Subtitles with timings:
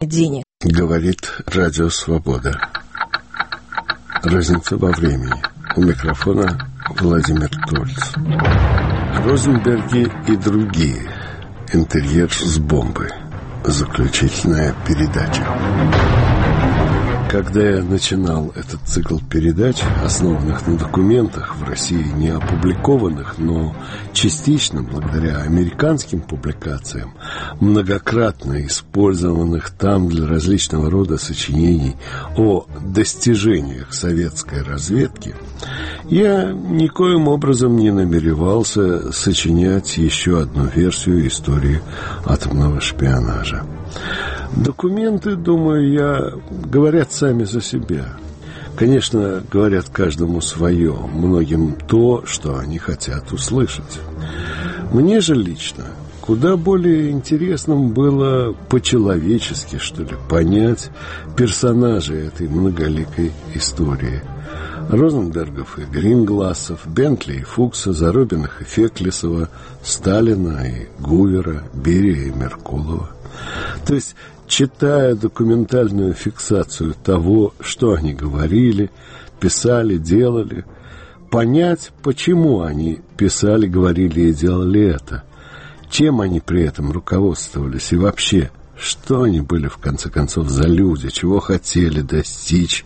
[0.00, 0.44] денег.
[0.62, 2.58] Говорит Радио Свобода.
[4.22, 5.42] Разница во времени.
[5.76, 8.14] У микрофона Владимир Тольц.
[9.24, 11.10] Розенберги и другие.
[11.72, 13.08] Интерьер с бомбы.
[13.64, 15.46] Заключительная передача.
[17.30, 23.76] Когда я начинал этот цикл передач, основанных на документах в России не опубликованных, но
[24.12, 27.14] частично благодаря американским публикациям,
[27.60, 31.94] многократно использованных там для различного рода сочинений
[32.36, 35.36] о достижениях советской разведки,
[36.08, 41.80] я никоим образом не намеревался сочинять еще одну версию истории
[42.26, 43.64] атомного шпионажа.
[44.56, 46.32] Документы, думаю я,
[46.66, 48.06] говорят сами за себя.
[48.76, 54.00] Конечно, говорят каждому свое, многим то, что они хотят услышать.
[54.92, 55.86] Мне же лично
[56.30, 60.90] куда более интересным было по-человечески, что ли, понять
[61.36, 64.22] персонажей этой многоликой истории.
[64.90, 69.48] Розенбергов и Гринглассов, Бентли и Фукса, Заробиных и Феклисова,
[69.82, 73.10] Сталина и Гувера, Берия и Меркулова.
[73.84, 74.14] То есть
[74.50, 78.90] читая документальную фиксацию того, что они говорили,
[79.38, 80.64] писали, делали,
[81.30, 85.22] понять, почему они писали, говорили и делали это,
[85.88, 91.10] чем они при этом руководствовались и вообще, что они были, в конце концов, за люди,
[91.10, 92.84] чего хотели достичь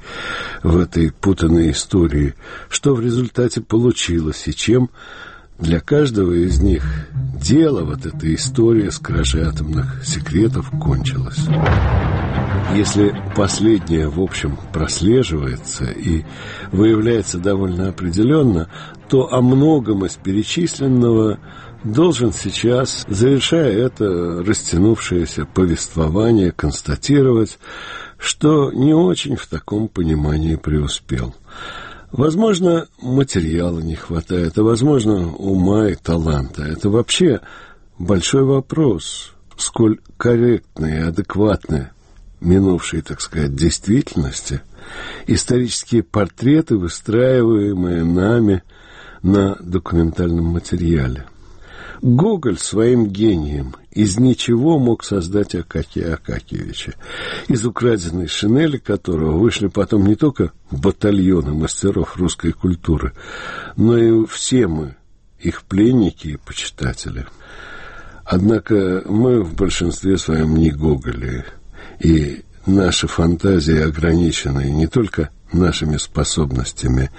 [0.63, 2.35] в этой путанной истории,
[2.69, 4.91] что в результате получилось и чем
[5.59, 6.85] для каждого из них
[7.41, 11.47] дело, вот эта история с кражей атомных секретов кончилась.
[12.75, 16.25] Если последнее, в общем, прослеживается и
[16.73, 18.69] выявляется довольно определенно,
[19.09, 21.39] то о многом из перечисленного
[21.85, 27.59] должен сейчас, завершая это растянувшееся повествование, констатировать,
[28.19, 31.35] что не очень в таком понимании преуспел.
[32.17, 36.63] Возможно, материала не хватает, а возможно, ума и таланта.
[36.63, 37.41] Это вообще
[37.99, 41.91] большой вопрос, сколь корректные и адекватны
[42.41, 44.61] минувшие, так сказать, действительности,
[45.27, 48.63] исторические портреты, выстраиваемые нами
[49.23, 51.27] на документальном материале.
[52.05, 56.97] Гоголь своим гением из ничего мог создать Акакия Акакиевича,
[57.49, 63.15] из украденной шинели которого вышли потом не только батальоны мастеров русской культуры,
[63.79, 64.97] но и все мы,
[65.39, 67.25] их пленники и почитатели.
[68.27, 71.47] Однако мы в большинстве своем не Гоголи,
[72.01, 77.11] и наши фантазии ограничены не только нашими способностями,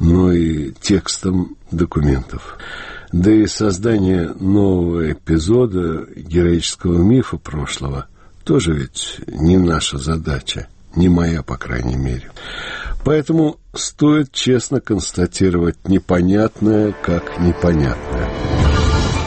[0.00, 2.58] но и текстом документов.
[3.12, 8.06] Да и создание нового эпизода героического мифа прошлого
[8.42, 12.30] тоже ведь не наша задача, не моя, по крайней мере.
[13.04, 18.30] Поэтому стоит честно констатировать непонятное как непонятное.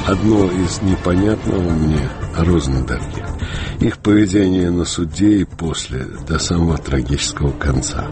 [0.07, 3.23] Одно из непонятного мне– Розенберги.
[3.81, 8.07] Их поведение на суде и после, до самого трагического конца.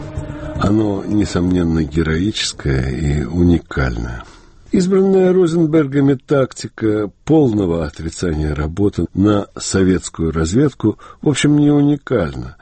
[0.60, 4.22] Оно, несомненно, героическое и уникальное–
[4.76, 12.56] Избранная Розенбергами тактика полного отрицания работы на советскую разведку, в общем, не уникальна.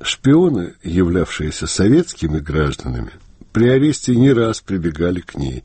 [0.00, 3.10] Шпионы, являвшиеся советскими гражданами,
[3.52, 5.64] при аресте не раз прибегали к ней.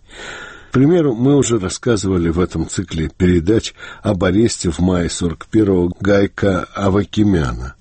[0.72, 6.68] К примеру, мы уже рассказывали в этом цикле передач об аресте в мае 41-го Гайка
[6.76, 7.76] Авакимяна.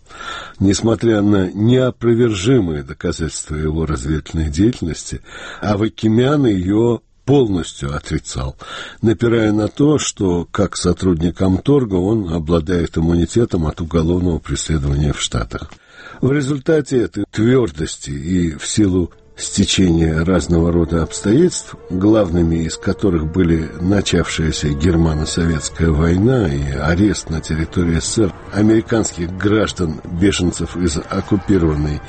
[0.60, 5.22] Несмотря на неопровержимые доказательства его разведывательной деятельности,
[5.60, 7.00] Авакимян ее
[7.32, 8.56] полностью отрицал,
[9.00, 15.72] напирая на то, что как сотрудник Амторга он обладает иммунитетом от уголовного преследования в Штатах.
[16.20, 23.70] В результате этой твердости и в силу стечения разного рода обстоятельств, главными из которых были
[23.80, 32.02] начавшаяся германо-советская война и арест на территории СССР американских граждан-беженцев из оккупированной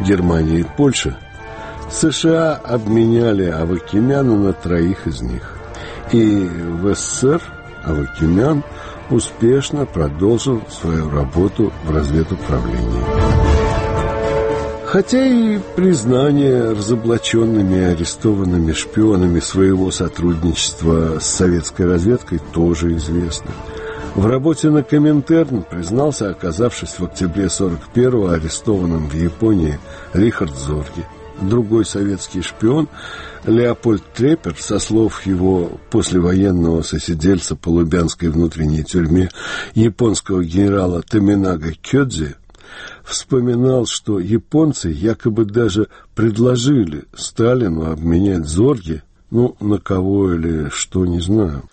[0.00, 1.18] Германии и Польши,
[1.90, 5.56] США обменяли Авакимяна на троих из них.
[6.12, 7.42] И в СССР
[7.84, 8.62] Авакимян
[9.10, 13.04] успешно продолжил свою работу в разведуправлении.
[14.86, 23.50] Хотя и признание разоблаченными и арестованными шпионами своего сотрудничества с советской разведкой тоже известно.
[24.16, 29.78] В работе на Коминтерн признался, оказавшись в октябре 41-го арестованным в Японии
[30.12, 31.04] Рихард Зорги–
[31.40, 32.88] другой советский шпион
[33.44, 39.30] Леопольд Трепер, со слов его послевоенного сосидельца по Лубянской внутренней тюрьме
[39.74, 42.36] японского генерала Таминага Кёдзи,
[43.04, 51.20] вспоминал, что японцы якобы даже предложили Сталину обменять Зорги, ну, на кого или что, не
[51.20, 51.64] знаю.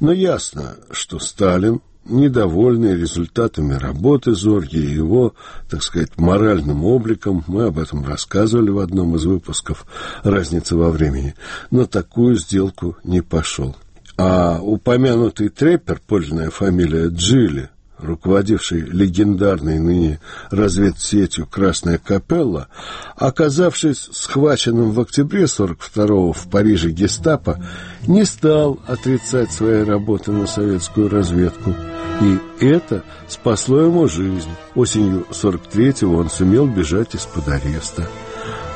[0.00, 5.34] Но ясно, что Сталин, недовольный результатами работы Зорги и его,
[5.68, 9.86] так сказать, моральным обликом, мы об этом рассказывали в одном из выпусков
[10.22, 11.34] «Разница во времени»,
[11.70, 13.76] на такую сделку не пошел.
[14.18, 20.20] А упомянутый треппер, подлинная фамилия Джилли, руководивший легендарной ныне
[20.50, 22.68] разведсетью «Красная капелла»,
[23.16, 27.62] оказавшись схваченным в октябре 42-го в Париже гестапо,
[28.06, 31.74] не стал отрицать своей работы на советскую разведку.
[32.20, 34.50] И это спасло ему жизнь.
[34.74, 38.08] Осенью 43-го он сумел бежать из-под ареста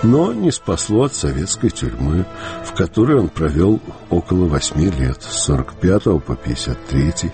[0.03, 2.25] но не спасло от советской тюрьмы,
[2.65, 7.31] в которой он провел около восьми лет, с 45 по 53.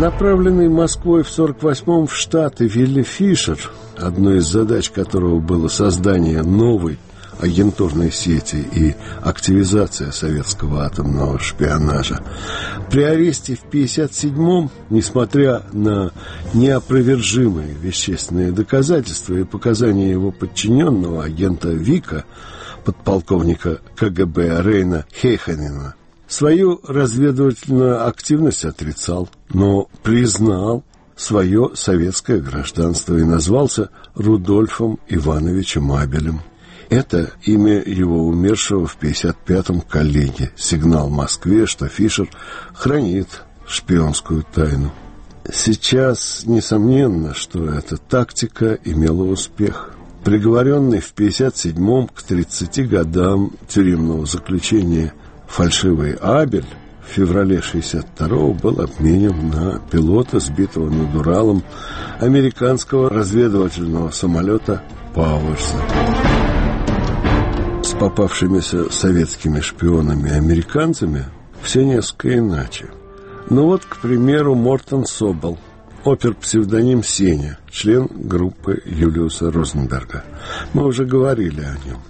[0.00, 3.58] Направленный Москвой в 48-м в Штаты Вилли Фишер,
[3.96, 6.98] одной из задач которого было создание новой
[7.40, 12.22] агентурной сети и активизация советского атомного шпионажа.
[12.90, 16.12] При аресте в 1957-м, несмотря на
[16.52, 22.24] неопровержимые вещественные доказательства и показания его подчиненного агента Вика,
[22.84, 25.94] подполковника КГБ Рейна Хейханина,
[26.28, 30.82] Свою разведывательную активность отрицал, но признал
[31.14, 36.40] свое советское гражданство и назвался Рудольфом Ивановичем Абелем.
[36.90, 40.50] Это имя его умершего в 55-м коллеги.
[40.56, 42.28] Сигнал Москве, что Фишер
[42.74, 44.92] хранит шпионскую тайну.
[45.52, 49.92] Сейчас несомненно, что эта тактика имела успех.
[50.24, 55.14] Приговоренный в 57-м к 30 годам тюремного заключения–
[55.48, 56.66] Фальшивый Абель
[57.06, 61.62] в феврале 62-го был обменен на пилота, сбитого над Уралом
[62.20, 64.82] американского разведывательного самолета
[65.14, 65.76] «Пауэрса».
[67.82, 71.26] С попавшимися советскими шпионами-американцами
[71.62, 72.86] все несколько иначе.
[73.48, 75.58] Ну вот, к примеру, Мортон Собол,
[76.04, 80.24] опер-псевдоним Сеня, член группы Юлиуса Розенберга.
[80.72, 82.00] Мы уже говорили о нем.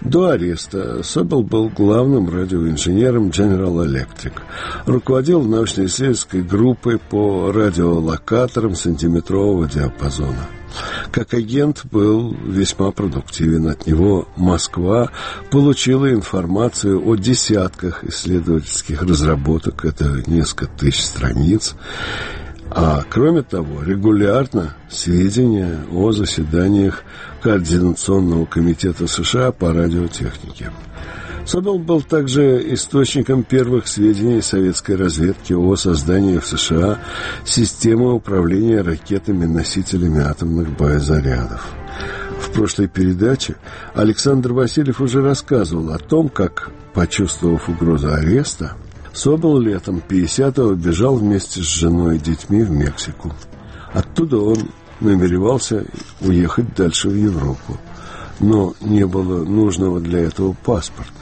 [0.00, 4.32] До ареста Собол был главным радиоинженером General Electric.
[4.86, 10.46] Руководил научно-исследовательской группой по радиолокаторам сантиметрового диапазона.
[11.10, 13.68] Как агент был весьма продуктивен.
[13.68, 15.10] От него Москва
[15.50, 21.74] получила информацию о десятках исследовательских разработок, это несколько тысяч страниц,
[22.70, 27.02] а кроме того, регулярно сведения о заседаниях
[27.42, 30.72] Координационного комитета США по радиотехнике.
[31.46, 36.98] Собол был также источником первых сведений советской разведки о создании в США
[37.44, 41.64] системы управления ракетами-носителями атомных боезарядов.
[42.40, 43.56] В прошлой передаче
[43.94, 48.76] Александр Васильев уже рассказывал о том, как, почувствовав угрозу ареста,
[49.18, 53.32] Собол летом 50-го бежал вместе с женой и детьми в Мексику.
[53.92, 54.58] Оттуда он
[55.00, 55.84] намеревался
[56.20, 57.78] уехать дальше в Европу.
[58.40, 61.12] Но не было нужного для этого паспорта.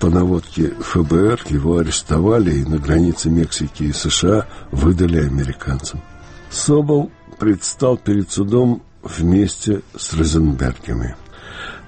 [0.00, 6.02] По наводке ФБР его арестовали и на границе Мексики и США выдали американцам.
[6.50, 11.16] Собол предстал перед судом вместе с Розенбергами.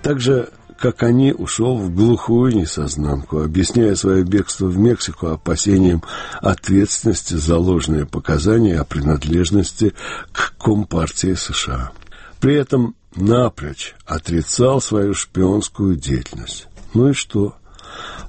[0.03, 6.03] Также как они, ушел в глухую несознанку, объясняя свое бегство в Мексику опасением
[6.41, 9.95] ответственности за ложные показания о принадлежности
[10.33, 11.93] к Компартии США.
[12.41, 16.69] При этом напрочь отрицал свою шпионскую деятельность.
[16.95, 17.57] Ну и что?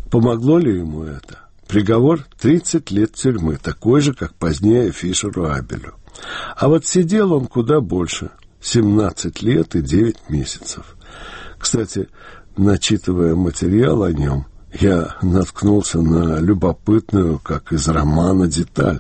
[0.10, 1.40] Помогло ли ему это?
[1.68, 5.94] Приговор 30 лет тюрьмы, такой же, как позднее Фишеру Абелю.
[6.56, 10.96] А вот сидел он куда больше– 17 лет и 9 месяцев.
[11.58, 12.10] Кстати,
[12.60, 14.46] начитывая материал о нем,
[14.80, 19.00] я наткнулся на любопытную, как из романа, деталь.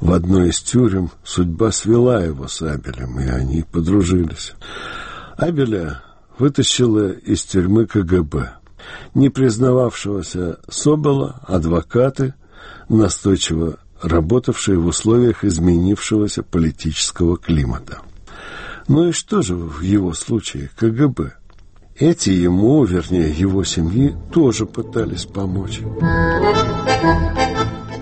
[0.00, 4.54] В одной из тюрем судьба свела его с Абелем, и они подружились.
[5.36, 6.02] Абеля
[6.38, 8.50] вытащила из тюрьмы КГБ.
[9.14, 12.34] Не признававшегося Собола адвокаты,
[12.88, 18.00] настойчиво работавшие в условиях изменившегося политического климата.
[18.88, 21.32] Ну и что же в его случае КГБ?
[21.98, 25.80] Эти ему, вернее, его семьи, тоже пытались помочь.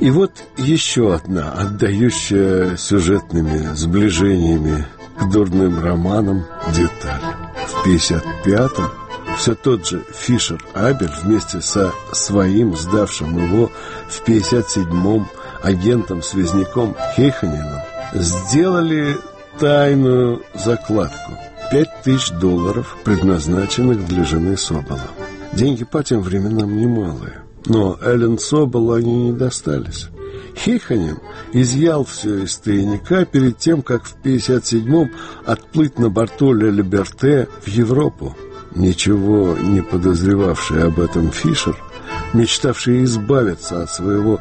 [0.00, 4.84] И вот еще одна, отдающая сюжетными сближениями
[5.16, 7.22] к дурным романам деталь.
[7.68, 8.90] В 55-м
[9.38, 13.70] все тот же Фишер Абель вместе со своим, сдавшим его
[14.08, 15.28] в 57-м
[15.62, 17.80] агентом-связняком Хейханином
[18.12, 19.16] сделали
[19.58, 21.43] тайную закладку.
[21.70, 25.00] Пять тысяч долларов, предназначенных для жены Собола.
[25.52, 27.42] Деньги по тем временам немалые.
[27.66, 30.08] Но Эллен Соболу они не достались.
[30.56, 31.18] Хиханин
[31.52, 35.10] изъял все из тайника перед тем, как в 57-м
[35.44, 38.36] отплыть на борту Ле Либерте в Европу.
[38.74, 41.76] Ничего не подозревавший об этом Фишер,
[42.32, 44.40] мечтавший избавиться от своего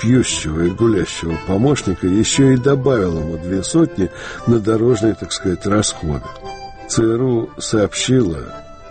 [0.00, 4.10] пьющего и гулящего помощника, еще и добавил ему две сотни
[4.46, 6.24] на дорожные, так сказать, расходы.
[6.94, 8.38] ЦРУ сообщила,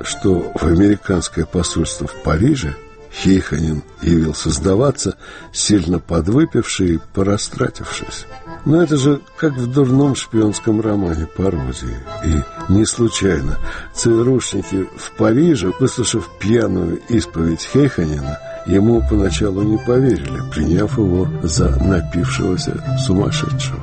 [0.01, 2.75] что в американское посольство в Париже
[3.13, 5.15] Хейханин явился сдаваться,
[5.53, 8.25] сильно подвыпивший и порастратившись.
[8.65, 11.95] Но это же как в дурном шпионском романе пародии.
[12.25, 13.57] И не случайно
[13.93, 22.83] ЦРУшники в Париже, выслушав пьяную исповедь Хейханина, ему поначалу не поверили, приняв его за напившегося
[23.05, 23.79] сумасшедшего.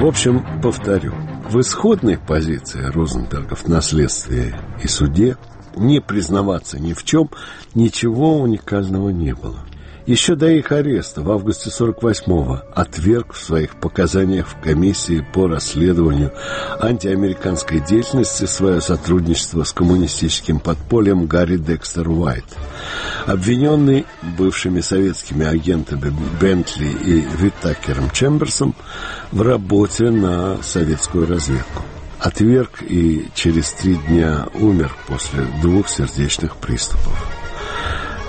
[0.00, 1.12] В общем, повторю,
[1.50, 5.36] в исходной позиции Розенбергов на следствии и суде
[5.76, 7.28] не признаваться ни в чем,
[7.74, 9.60] ничего уникального не было.
[10.06, 16.32] Еще до их ареста в августе 48-го отверг в своих показаниях в комиссии по расследованию
[16.80, 22.44] антиамериканской деятельности свое сотрудничество с коммунистическим подпольем Гарри Декстер Уайт.
[23.26, 24.06] Обвиненный
[24.38, 28.74] бывшими советскими агентами Бентли и Витакером Чемберсом
[29.32, 31.82] в работе на советскую разведку
[32.20, 37.39] отверг и через три дня умер после двух сердечных приступов.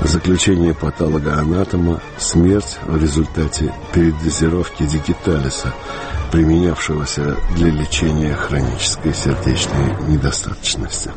[0.03, 5.73] Заключение патолога-анатома– смерть в результате передозировки дигиталиса,
[6.31, 11.11] применявшегося для лечения хронической сердечной недостаточности.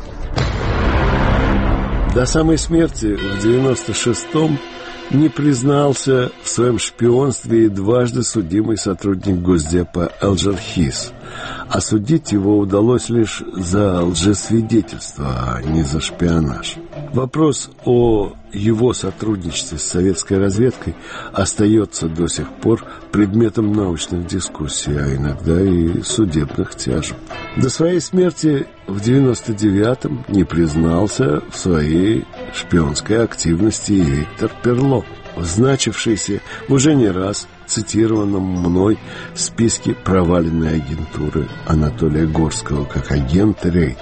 [2.13, 4.59] До самой смерти в 96-м
[5.11, 11.11] не признался в своем шпионстве и дважды судимый сотрудник Госдепа Элджер Хис.
[11.69, 16.75] Осудить его удалось лишь за лжесвидетельство, а не за шпионаж.
[17.13, 20.95] Вопрос о его сотрудничестве с советской разведкой
[21.33, 27.17] остается до сих пор предметом научных дискуссий, а иногда и судебных тяжеб.
[27.57, 35.03] До своей смерти в 99-м не признался в своей шпионской активности Виктор Перло,
[35.37, 38.97] значившийся уже не раз цитированном мной
[39.33, 43.97] списке проваленной агентуры Анатолия Горского как агент Рейд.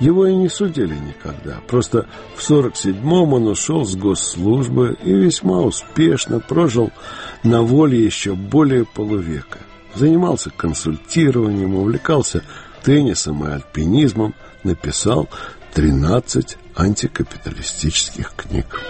[0.00, 1.60] Его и не судили никогда.
[1.66, 6.90] Просто в 47-м он ушел с госслужбы и весьма успешно прожил
[7.44, 9.58] на воле еще более полувека.
[9.94, 12.42] Занимался консультированием, увлекался
[12.82, 15.28] теннисом и альпинизмом, написал
[15.74, 18.80] 13 антикапиталистических книг.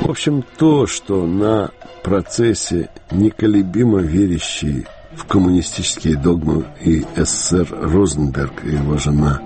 [0.00, 1.70] В общем, то, что на
[2.02, 9.40] процессе неколебимо верящий в коммунистические догмы и СССР Розенберг и его жена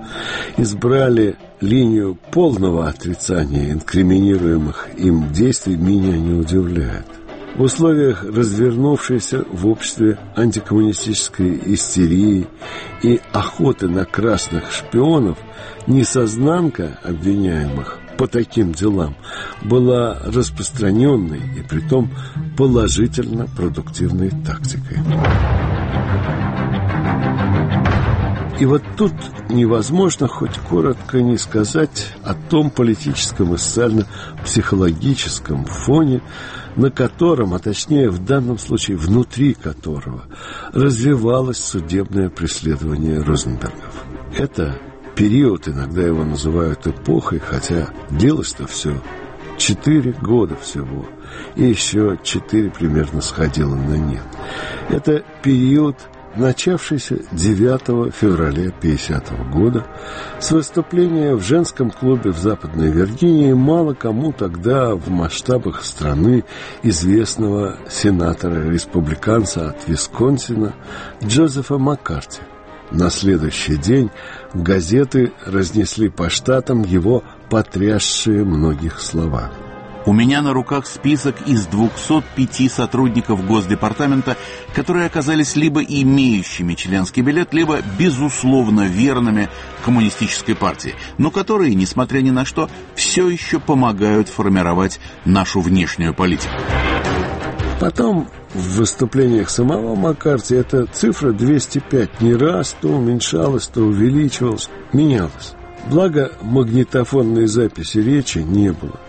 [0.57, 7.05] избрали линию полного отрицания инкриминируемых им действий, меня не удивляет.
[7.55, 12.47] В условиях развернувшейся в обществе антикоммунистической истерии
[13.01, 15.37] и охоты на красных шпионов
[15.87, 19.15] несознанка обвиняемых по таким делам
[19.63, 22.11] была распространенной и притом
[22.57, 24.99] положительно продуктивной тактикой.
[28.57, 29.11] И вот тут
[29.49, 36.21] невозможно хоть коротко не сказать о том политическом и социально-психологическом фоне,
[36.77, 40.23] на котором, а точнее в данном случае внутри которого,
[40.71, 44.05] развивалось судебное преследование Розенбергов.
[44.37, 44.79] Это
[45.15, 49.01] период, иногда его называют эпохой, хотя делось-то все
[49.57, 51.05] четыре года всего,
[51.55, 54.23] и еще четыре примерно сходило на нет.
[54.89, 55.95] Это период,
[56.35, 59.85] начавшийся 9 февраля 50 года
[60.39, 66.43] с выступления в женском клубе в Западной Виргинии мало кому тогда в масштабах страны
[66.83, 70.73] известного сенатора-республиканца от Висконсина
[71.23, 72.41] Джозефа Маккарти–
[72.91, 74.09] на следующий день
[74.53, 79.51] газеты разнесли по штатам его потрясшие многих слова.
[80.05, 84.37] У меня на руках список из 205 сотрудников Госдепартамента,
[84.75, 89.49] которые оказались либо имеющими членский билет, либо безусловно верными
[89.83, 96.53] коммунистической партии, но которые, несмотря ни на что, все еще помогают формировать нашу внешнюю политику.
[97.79, 105.53] Потом в выступлениях самого Маккарти эта цифра 205 не раз то уменьшалась, то увеличивалась, менялась.
[105.89, 108.99] Благо магнитофонной записи речи не было.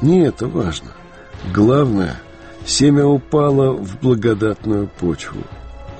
[0.00, 0.92] Не это важно.
[1.52, 2.16] Главное,
[2.64, 5.42] Семя упало в благодатную почву.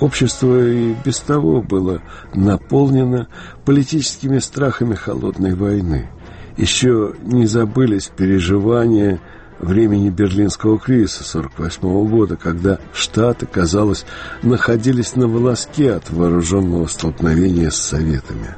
[0.00, 2.02] Общество и без того было
[2.34, 3.28] наполнено
[3.64, 6.08] политическими страхами холодной войны.
[6.56, 9.20] Еще не забылись переживания
[9.62, 14.04] времени Берлинского кризиса 1948 года, когда Штаты, казалось,
[14.42, 18.56] находились на волоске от вооруженного столкновения с Советами.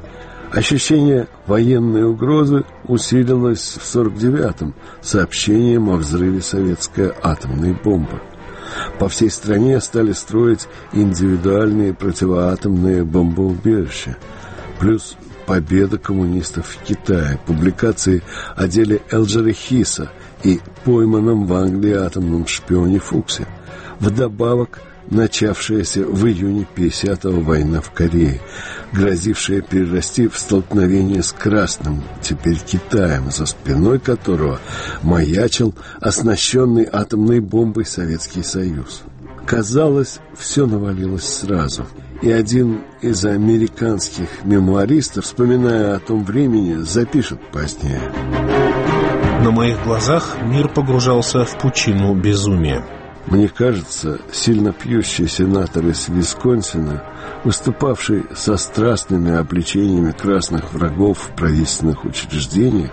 [0.51, 8.21] Ощущение военной угрозы усилилось в 1949-м сообщением о взрыве советской атомной бомбы.
[8.99, 14.17] По всей стране стали строить индивидуальные противоатомные бомбоубежища.
[14.79, 18.23] Плюс победа коммунистов в Китае, публикации
[18.55, 20.09] о деле Элджера Хиса
[20.45, 23.45] и пойманном в Англии атомном шпионе Фуксе.
[23.99, 28.41] Вдобавок– начавшаяся в июне 50-го война в Корее,
[28.91, 34.59] грозившая перерасти в столкновение с Красным, теперь Китаем, за спиной которого
[35.03, 39.03] маячил оснащенный атомной бомбой Советский Союз.
[39.45, 41.85] Казалось, все навалилось сразу.
[42.21, 48.01] И один из американских мемуаристов, вспоминая о том времени, запишет позднее.
[49.45, 52.83] На моих глазах мир погружался в пучину безумия.
[53.27, 57.03] Мне кажется, сильно пьющий сенатор из Висконсина,
[57.43, 62.89] выступавший со страстными обличениями красных врагов в правительственных учреждениях,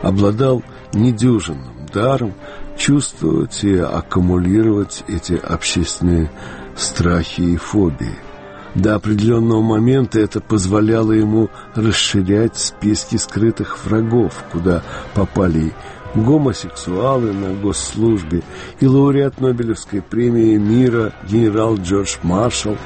[0.00, 2.34] обладал недюжинным даром
[2.78, 6.30] чувствовать и аккумулировать эти общественные
[6.76, 8.29] страхи и фобии.
[8.74, 14.82] До определенного момента это позволяло ему расширять списки скрытых врагов, куда
[15.14, 15.72] попали
[16.14, 18.42] гомосексуалы на госслужбе
[18.80, 22.76] и лауреат Нобелевской премии мира генерал Джордж Маршалл,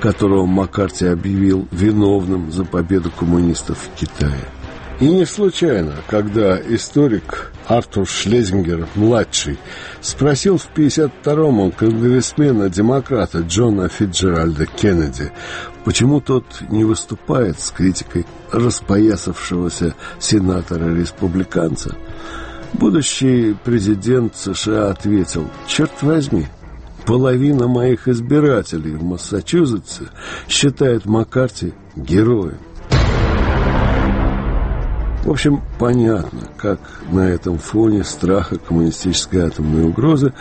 [0.00, 4.44] которого Маккарти объявил виновным за победу коммунистов в Китае.
[5.00, 9.58] И не случайно, когда историк Артур Шлезингер-младший
[10.00, 15.30] спросил в 52-м у конгрессмена-демократа Джона Фитджеральда Кеннеди,
[15.84, 21.94] почему тот не выступает с критикой распоясавшегося сенатора-республиканца,
[22.74, 26.46] Будущий президент США ответил, черт возьми,
[27.06, 30.04] половина моих избирателей в Массачусетсе
[30.48, 32.58] считает Маккарти героем.
[35.28, 36.80] В общем, понятно, как
[37.12, 40.32] на этом фоне страха коммунистической атомной угрозы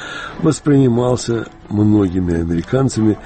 [0.41, 3.17] воспринимался многими американцами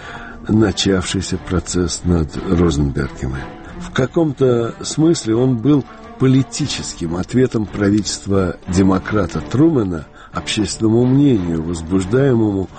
[0.47, 3.43] начавшийся процесс над Розенбергами.
[3.79, 5.85] В каком-то смысле он был
[6.17, 12.69] политическим ответом правительства демократа Трумэна общественному мнению, возбуждаемому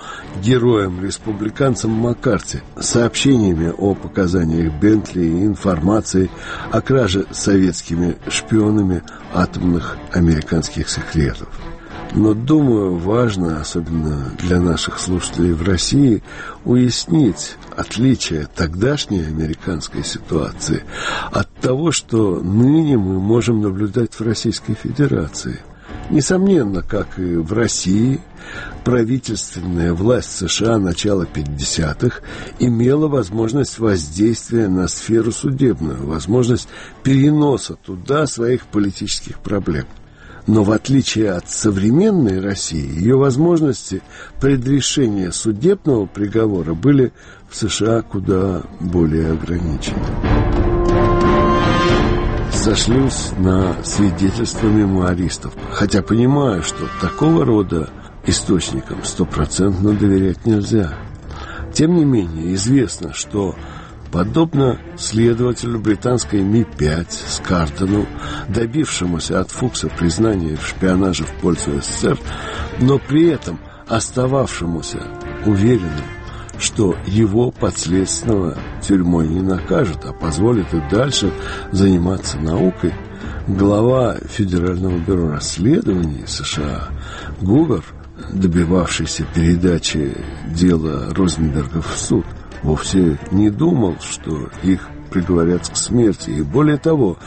[0.41, 6.29] героем-республиканцем Маккарти, сообщениями о показаниях Бентли и информацией
[6.71, 11.49] о краже советскими шпионами атомных американских секретов.
[12.15, 16.21] Но, думаю, важно, особенно для наших слушателей в России,
[16.63, 20.83] уяснить отличие тогдашней американской ситуации
[21.31, 25.59] от того, что ныне мы можем наблюдать в Российской Федерации.
[26.09, 28.19] Несомненно, как и в России,
[28.83, 32.21] правительственная власть США начала 50-х
[32.59, 36.67] имела возможность воздействия на сферу судебную, возможность
[37.03, 39.85] переноса туда своих политических проблем–
[40.47, 44.01] но в отличие от современной России, ее возможности
[44.41, 47.13] предрешения судебного приговора были
[47.49, 50.62] в США куда более ограничены.
[52.63, 57.89] Сошлюсь на свидетельства мемуаристов, хотя понимаю, что такого рода
[58.25, 60.97] источникам стопроцентно доверять нельзя.
[61.73, 63.55] Тем не менее, известно, что
[64.13, 68.05] Подобно следователю британской Ми-5 Скартону,
[68.47, 72.19] добившемуся от Фукса признания в шпионаже в пользу СССР,
[72.79, 74.99] но при этом остававшемуся
[75.47, 76.05] уверенным,
[76.63, 81.31] что его подследственного тюрьмой не накажут, а позволит и дальше
[81.71, 82.93] заниматься наукой,
[83.47, 86.87] глава Федерального бюро расследований США
[87.41, 87.83] Гувер,
[88.31, 90.17] добивавшийся передачи
[90.55, 92.25] дела Розенбергов в суд–
[92.63, 97.17] вовсе не думал, что их приговорят к смерти, и более того,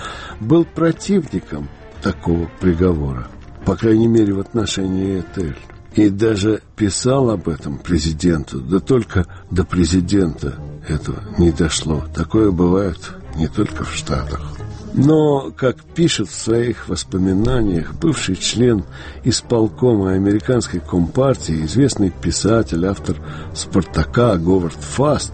[0.40, 1.68] был противником
[2.03, 3.29] такого приговора,
[3.64, 5.57] по крайней мере в отношении Этель.
[5.96, 10.54] И даже писал об этом президенту, да только до президента
[10.87, 12.04] этого не дошло.
[12.14, 12.98] Такое бывает
[13.35, 14.42] не только в Штатах.
[14.92, 18.85] Но, как пишет в своих воспоминаниях бывший член
[19.24, 23.16] исполкома американской компартии, известный писатель, автор
[23.54, 25.32] «Спартака» Говард Фаст,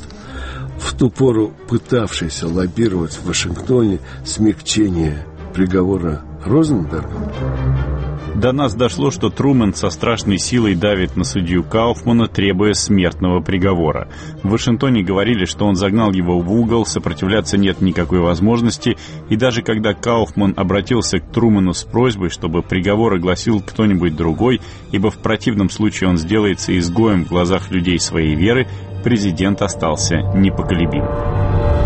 [0.78, 7.91] в ту пору пытавшийся лоббировать в Вашингтоне смягчение приговора Розенберга,
[8.34, 14.08] До нас дошло, что Трумэн со страшной силой давит на судью Кауфмана, требуя смертного приговора.
[14.42, 18.96] В Вашингтоне говорили, что он загнал его в угол, сопротивляться нет никакой возможности,
[19.28, 24.60] и даже когда Кауфман обратился к Трумэну с просьбой, чтобы приговор огласил кто-нибудь другой,
[24.92, 28.66] ибо в противном случае он сделается изгоем в глазах людей своей веры,
[29.04, 31.81] президент остался непоколебим.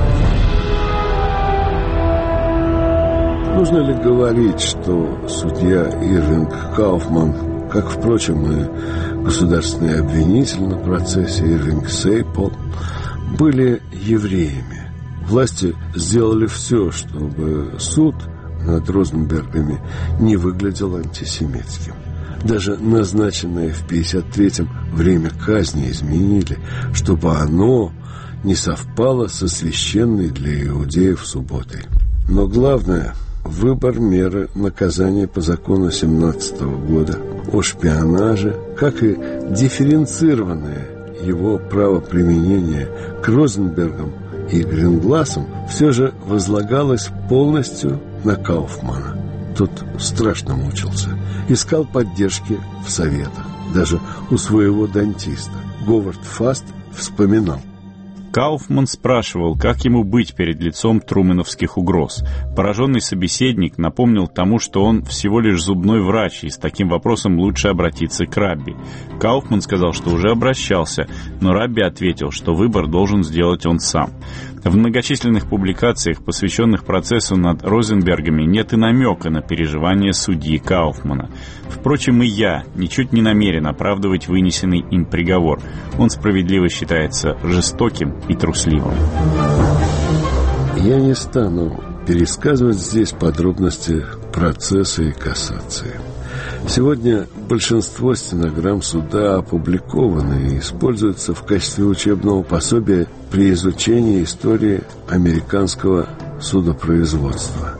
[3.56, 11.88] Нужно ли говорить, что судья Ирвинг Кауфман, как, впрочем, и государственный обвинитель на процессе Ирвинг
[11.88, 12.52] Сейпол,
[13.38, 14.92] были евреями?
[15.26, 18.14] Власти сделали все, чтобы суд
[18.60, 19.80] над Розенбергами
[20.20, 21.94] не выглядел антисемитским.
[22.44, 26.58] Даже назначенное в 53-м время казни изменили,
[26.92, 27.90] чтобы оно
[28.44, 31.84] не совпало со священной для иудеев субботой.
[32.28, 33.14] Но главное–
[33.46, 37.18] выбор меры наказания по закону 17 года
[37.52, 39.16] о шпионаже, как и
[39.50, 40.88] дифференцированное
[41.22, 42.88] его правоприменение
[43.22, 44.12] к Розенбергам
[44.50, 49.16] и Грингласам все же возлагалось полностью на Кауфмана.
[49.56, 51.10] Тот страшно мучился,
[51.48, 53.98] искал поддержки в советах, даже
[54.30, 55.58] у своего дантиста.
[55.86, 57.60] Говард Фаст вспоминал–
[58.36, 62.22] Кауфман спрашивал, как ему быть перед лицом трумэновских угроз.
[62.54, 67.68] Пораженный собеседник напомнил тому, что он всего лишь зубной врач, и с таким вопросом лучше
[67.68, 68.76] обратиться к Рабби.
[69.18, 71.06] Кауфман сказал, что уже обращался,
[71.40, 74.10] но Рабби ответил, что выбор должен сделать он сам.
[74.66, 81.30] В многочисленных публикациях, посвященных процессу над Розенбергами, нет и намека на переживания судьи Кауфмана.
[81.68, 85.60] Впрочем, и я ничуть не намерен оправдывать вынесенный им приговор.
[86.00, 88.94] Он справедливо считается жестоким и трусливым.
[90.78, 95.94] Я не стану пересказывать здесь подробности процесса и кассации.
[96.68, 106.08] Сегодня большинство стенограмм суда опубликованы и используются в качестве учебного пособия при изучении истории американского
[106.40, 107.78] судопроизводства.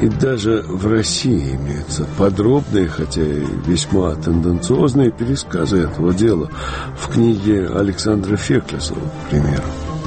[0.00, 6.50] И даже в России имеются подробные, хотя и весьма тенденциозные пересказы этого дела
[6.96, 9.64] в книге Александра Феклесова, к примеру.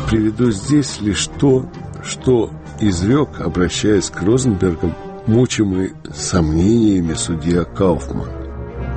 [0.09, 1.69] Приведу здесь лишь то,
[2.03, 4.95] что изрек, обращаясь к Розенбергам
[5.27, 8.29] мучимый сомнениями судья Кауфман.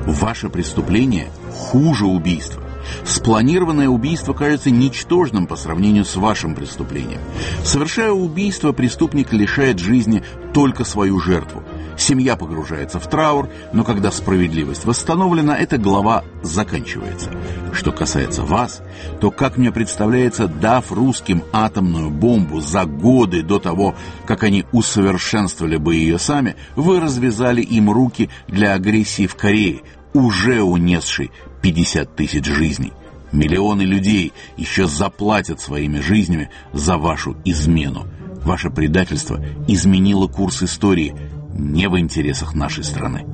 [0.07, 2.60] Ваше преступление хуже убийства.
[3.05, 7.21] Спланированное убийство кажется ничтожным по сравнению с вашим преступлением.
[7.63, 11.63] Совершая убийство, преступник лишает жизни только свою жертву.
[11.97, 17.29] Семья погружается в траур, но когда справедливость восстановлена, эта глава заканчивается.
[17.73, 18.81] Что касается вас,
[19.19, 25.77] то, как мне представляется, дав русским атомную бомбу за годы до того, как они усовершенствовали
[25.77, 29.81] бы ее сами, вы развязали им руки для агрессии в Корее,
[30.13, 32.93] уже унесшей 50 тысяч жизней.
[33.31, 38.07] Миллионы людей еще заплатят своими жизнями за вашу измену.
[38.43, 41.15] Ваше предательство изменило курс истории–
[41.53, 43.25] не в интересах нашей страны.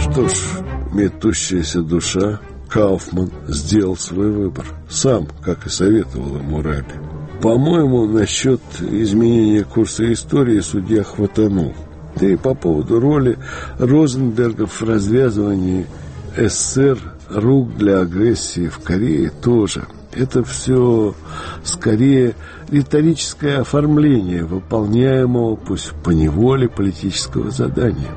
[0.00, 0.34] Что ж,
[0.92, 4.66] метущаяся душа, Кауфман сделал свой выбор.
[4.88, 6.92] Сам, как и советовал ему Раби.
[7.42, 11.74] По-моему, насчет изменения курса истории судья хватанул.
[12.16, 13.38] Да и по поводу роли
[13.78, 15.86] Розенбергов в развязывании
[16.36, 16.98] СССР
[17.30, 19.84] рук для агрессии в Корее тоже.
[20.12, 21.14] Это все
[21.62, 22.34] скорее
[22.70, 28.10] риторическое оформление выполняемого, пусть по неволе, политического задания.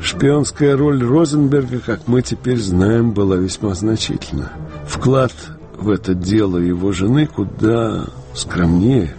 [0.00, 4.52] Шпионская роль Розенберга, как мы теперь знаем, была весьма значительна.
[4.86, 5.32] Вклад
[5.78, 9.14] в это дело его жены куда скромнее,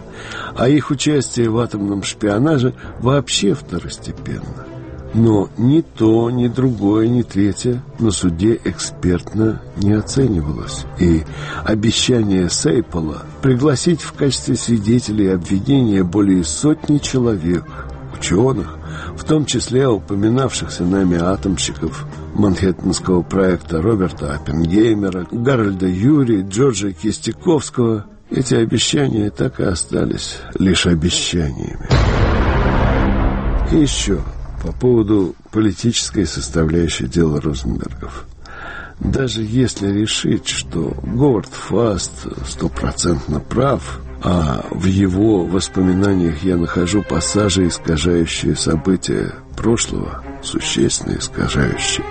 [0.56, 4.67] а их участие в атомном шпионаже вообще второстепенно.
[5.14, 10.84] Но ни то, ни другое, ни третье на суде экспертно не оценивалось.
[10.98, 11.22] И
[11.64, 17.64] обещание Сейпола пригласить в качестве свидетелей обвинения более сотни человек,
[18.18, 18.76] ученых,
[19.16, 28.54] в том числе упоминавшихся нами атомщиков Манхэттенского проекта Роберта Оппенгеймера, Гарольда Юри, Джорджа Кистяковского, эти
[28.54, 31.88] обещания так и остались лишь обещаниями.
[33.72, 34.20] И еще
[34.62, 38.26] по поводу политической составляющей дела Розенбергов.
[39.00, 47.68] Даже если решить, что Говард Фаст стопроцентно прав, а в его воспоминаниях я нахожу пассажи,
[47.68, 52.04] искажающие события прошлого, существенно искажающие.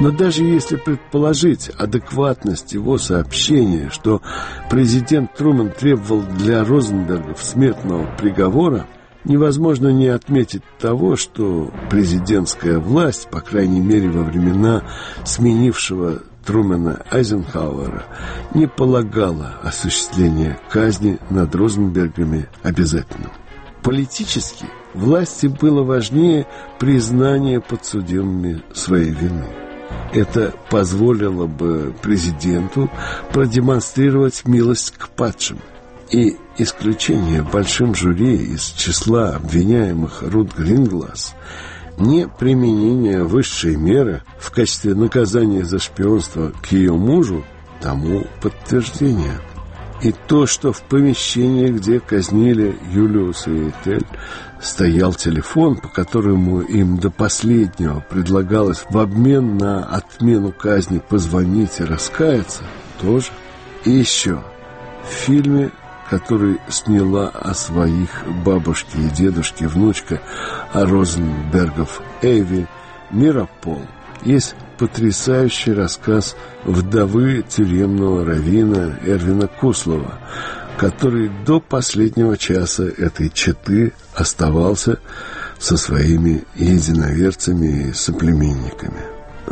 [0.00, 4.22] Но даже если предположить адекватность его сообщения, что
[4.70, 8.86] президент Трумэн требовал для Розенбергов смертного приговора,
[9.24, 14.84] Невозможно не отметить того, что президентская власть, по крайней мере во времена
[15.24, 18.04] сменившего Трумена Айзенхауэра,
[18.52, 23.32] не полагала осуществление казни над Розенбергами обязательным.
[23.82, 26.46] Политически власти было важнее
[26.78, 29.46] признание подсудимыми своей вины.
[30.12, 32.90] Это позволило бы президенту
[33.32, 35.60] продемонстрировать милость к падшим–
[36.14, 41.34] и исключение большим жюри из числа обвиняемых Рут Гринглас
[41.98, 47.44] не применение высшей меры в качестве наказания за шпионство к ее мужу
[47.80, 49.40] тому подтверждение.
[50.02, 54.06] И то, что в помещении, где казнили Юлиуса и Этель,
[54.60, 61.84] стоял телефон, по которому им до последнего предлагалось в обмен на отмену казни позвонить и
[61.84, 62.62] раскаяться,
[63.00, 63.30] тоже.
[63.84, 64.42] И еще.
[65.04, 65.70] В фильме
[66.10, 68.10] который сняла о своих
[68.44, 70.20] бабушке и дедушке внучка
[70.72, 72.66] Розенбергов Эви
[73.10, 73.82] Миропол.
[74.24, 80.18] Есть потрясающий рассказ вдовы тюремного равина Эрвина Куслова,
[80.78, 84.98] который до последнего часа этой четы оставался
[85.58, 89.00] со своими единоверцами и соплеменниками.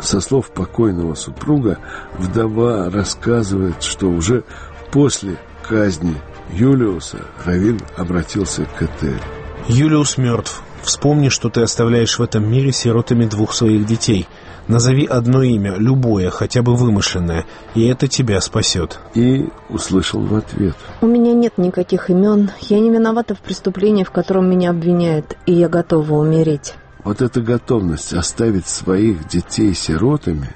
[0.01, 1.77] Со слов покойного супруга,
[2.17, 4.43] вдова рассказывает, что уже
[4.91, 5.37] после
[5.67, 6.15] казни
[6.55, 9.19] Юлиуса Равин обратился к Этель.
[9.67, 10.61] Юлиус мертв.
[10.83, 14.27] Вспомни, что ты оставляешь в этом мире сиротами двух своих детей.
[14.67, 18.99] Назови одно имя, любое, хотя бы вымышленное, и это тебя спасет.
[19.15, 20.75] И услышал в ответ.
[21.01, 22.51] У меня нет никаких имен.
[22.61, 26.75] Я не виновата в преступлении, в котором меня обвиняют, и я готова умереть.
[27.03, 30.49] Вот эта готовность оставить своих детей сиротами,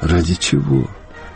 [0.00, 0.88] ради чего?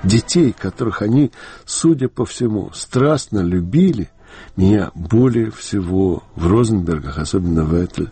[0.03, 1.33] Детей, которых они,
[1.65, 4.11] судя по всему, страстно любили,
[4.57, 8.11] меня более всего в Розенбергах, особенно в Этель,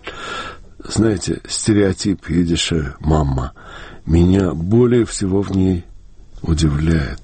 [0.86, 3.52] знаете, стереотип едиша мама,
[4.06, 5.84] меня более всего в ней
[6.42, 7.20] удивляет.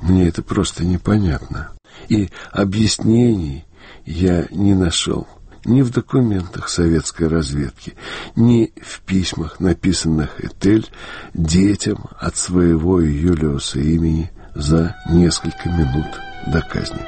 [0.00, 1.70] Мне это просто непонятно.
[2.08, 3.64] И объяснений
[4.04, 5.26] я не нашел
[5.64, 7.94] ни в документах советской разведки,
[8.36, 10.88] ни в письмах, написанных Этель
[11.32, 16.06] детям от своего Юлиуса имени за несколько минут
[16.46, 17.00] до казни.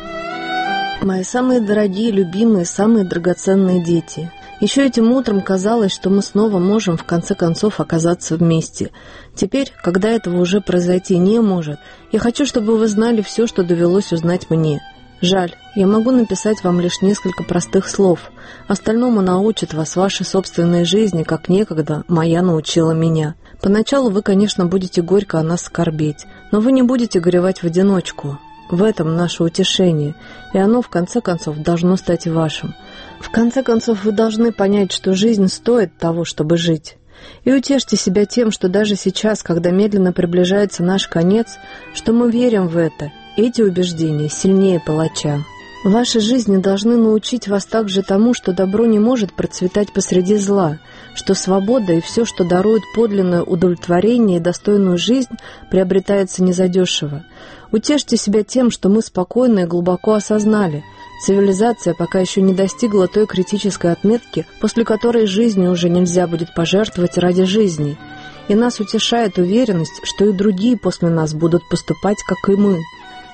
[1.03, 4.33] Мои самые дорогие, любимые, самые драгоценные дети.
[4.61, 8.91] Еще этим утром казалось, что мы снова можем в конце концов оказаться вместе.
[9.35, 11.79] Теперь, когда этого уже произойти не может,
[12.11, 14.81] я хочу, чтобы вы знали все, что довелось узнать мне–
[15.23, 18.31] Жаль, я могу написать вам лишь несколько простых слов.
[18.69, 23.35] Остальному научит вас ваши собственные жизни, как некогда моя научила меня.
[23.63, 28.39] Поначалу вы, конечно, будете горько о нас скорбеть, но вы не будете горевать в одиночку.
[28.71, 30.15] В этом наше утешение,
[30.53, 32.75] и оно, в конце концов, должно стать вашим.
[33.21, 36.99] В конце концов, вы должны понять, что жизнь стоит того, чтобы жить.
[37.45, 41.57] И утешьте себя тем, что даже сейчас, когда медленно приближается наш конец,
[41.95, 45.45] что мы верим в это– эти убеждения сильнее палача.
[45.85, 50.79] Ваши жизни должны научить вас также тому, что добро не может процветать посреди зла,
[51.15, 55.35] что свобода и все, что дарует подлинное удовлетворение и достойную жизнь,
[55.71, 57.25] приобретается незадешево.
[57.71, 60.83] Утешьте себя тем, что мы спокойно и глубоко осознали–
[61.19, 67.17] Цивилизация пока еще не достигла той критической отметки, после которой жизни уже нельзя будет пожертвовать
[67.17, 67.97] ради жизни.
[68.49, 72.79] И нас утешает уверенность, что и другие после нас будут поступать, как и мы.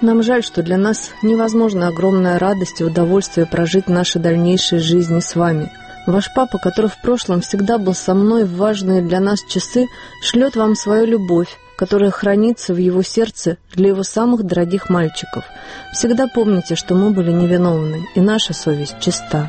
[0.02, 5.36] Нам жаль, что для нас невозможно огромная радость и удовольствие прожить наши дальнейшие жизни с
[5.36, 5.70] вами.
[6.08, 9.86] Ваш папа, который в прошлом всегда был со мной в важные для нас часы,
[10.20, 15.44] шлет вам свою любовь, которая хранится в его сердце для его самых дорогих мальчиков.
[15.92, 19.48] Всегда помните, что мы были невиновны, и наша совесть чиста.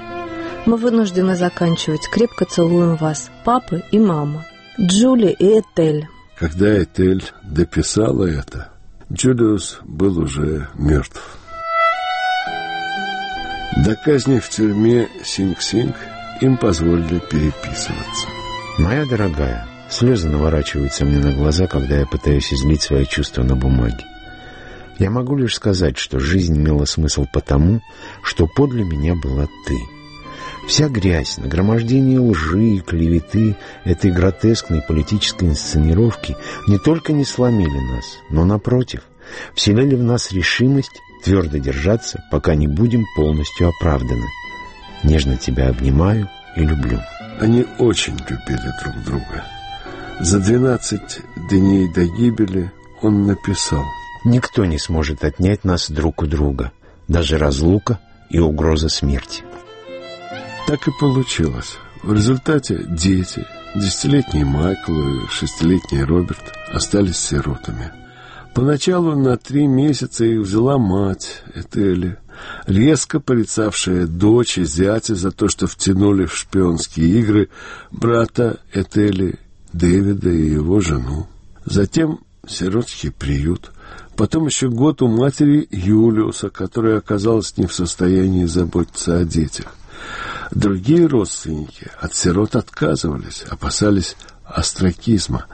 [0.67, 2.07] Мы вынуждены заканчивать.
[2.11, 4.45] Крепко целуем вас, папы и мама.
[4.79, 6.07] Джули и Этель.
[6.37, 8.72] Когда Этель дописала это,
[9.13, 11.21] Джулиус был уже мертв.
[13.85, 15.95] До казни в тюрьме Синг-Синг
[16.41, 18.27] им позволили переписываться.
[18.79, 24.03] Моя дорогая, слезы наворачиваются мне на глаза, когда я пытаюсь излить свои чувства на бумаге.
[24.97, 27.81] Я могу лишь сказать, что жизнь имела смысл потому,
[28.23, 29.77] что подле меня была ты—
[30.67, 38.17] Вся грязь, нагромождение лжи и клеветы этой гротескной политической инсценировки не только не сломили нас,
[38.29, 39.01] но, напротив,
[39.53, 44.25] вселили в нас решимость твердо держаться, пока не будем полностью оправданы.
[45.03, 46.99] Нежно тебя обнимаю и люблю.
[47.39, 49.43] Они очень любили друг друга.
[50.21, 53.83] За двенадцать дней до гибели он написал.
[54.23, 56.71] Никто не сможет отнять нас друг у друга,
[57.07, 59.43] даже разлука и угроза смерти.
[60.65, 61.77] Так и получилось.
[62.03, 63.45] В результате дети,
[63.75, 67.91] десятилетний Майкл и шестилетний Роберт, остались сиротами.
[68.53, 72.17] Поначалу на три месяца их взяла мать Этели,
[72.65, 77.49] резко порицавшая дочь и зятя за то, что втянули в шпионские игры
[77.91, 79.39] брата Этели,
[79.73, 81.27] Дэвида и его жену.
[81.65, 83.71] Затем сиротский приют,
[84.15, 89.75] потом еще год у матери Юлиуса, которая оказалась не в состоянии заботиться о детях.
[90.51, 95.45] Другие родственники от сирот отказывались, опасались остракизма.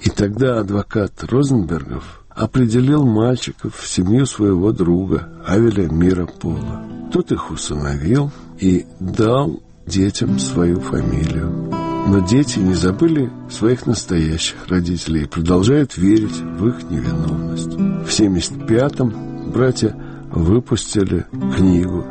[0.00, 6.84] И тогда адвокат Розенбергов определил мальчиков в семью своего друга Авеля Мира Пола.
[7.12, 8.30] Тот их усыновил
[8.60, 11.72] и дал детям свою фамилию.
[12.08, 17.72] Но дети не забыли своих настоящих родителей и продолжают верить в их невиновность.
[17.72, 19.96] В 75-м братья
[20.30, 22.04] выпустили книгу,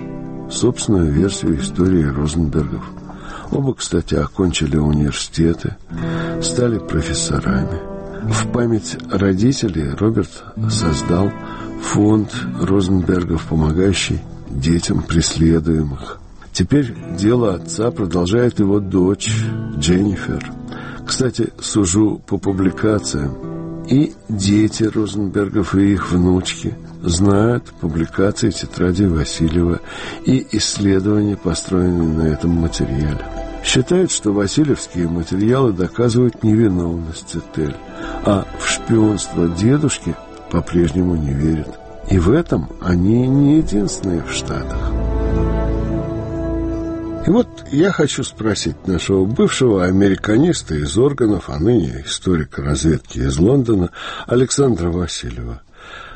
[0.49, 2.83] собственную версию истории Розенбергов.
[3.51, 5.75] Оба, кстати, окончили университеты,
[6.41, 7.79] стали профессорами.
[8.23, 11.31] В память родителей Роберт создал
[11.81, 16.19] фонд Розенбергов, помогающий детям преследуемых.
[16.51, 19.29] Теперь дело отца продолжает его дочь
[19.77, 20.51] Дженнифер.
[21.05, 23.35] Кстати, сужу по публикациям.
[23.87, 29.79] И дети Розенбергов и их внучки знают публикации тетради Васильева
[30.25, 33.25] и исследования, построенные на этом материале.
[33.63, 37.75] Считают, что васильевские материалы доказывают невиновность Этель,
[38.23, 40.15] а в шпионство дедушки
[40.51, 41.79] по-прежнему не верят.
[42.09, 44.94] И в этом они не единственные в Штатах.
[47.25, 53.37] И вот я хочу спросить нашего бывшего американиста из органов, а ныне историка разведки из
[53.39, 53.89] Лондона,
[54.27, 55.61] Александра Васильева.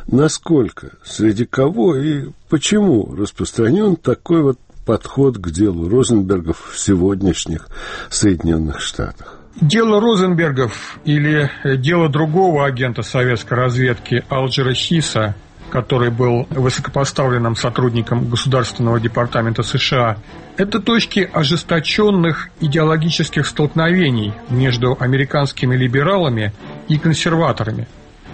[0.05, 7.67] Насколько, среди кого и почему распространен такой вот подход к делу Розенбергов в сегодняшних
[8.09, 9.39] Соединенных Штатах?
[9.61, 15.35] Дело Розенбергов или дело другого агента советской разведки Алджера Хиса,
[15.69, 20.17] который был высокопоставленным сотрудником Государственного департамента США,
[20.57, 26.53] это точки ожесточенных идеологических столкновений между американскими либералами
[26.87, 27.87] и консерваторами.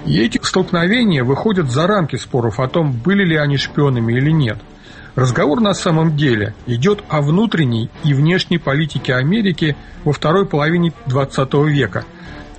[0.06, 4.58] И эти столкновения выходят за рамки споров о том, были ли они шпионами или нет–
[5.16, 11.70] Разговор на самом деле идет о внутренней и внешней политике Америки во второй половине XX
[11.70, 12.04] века.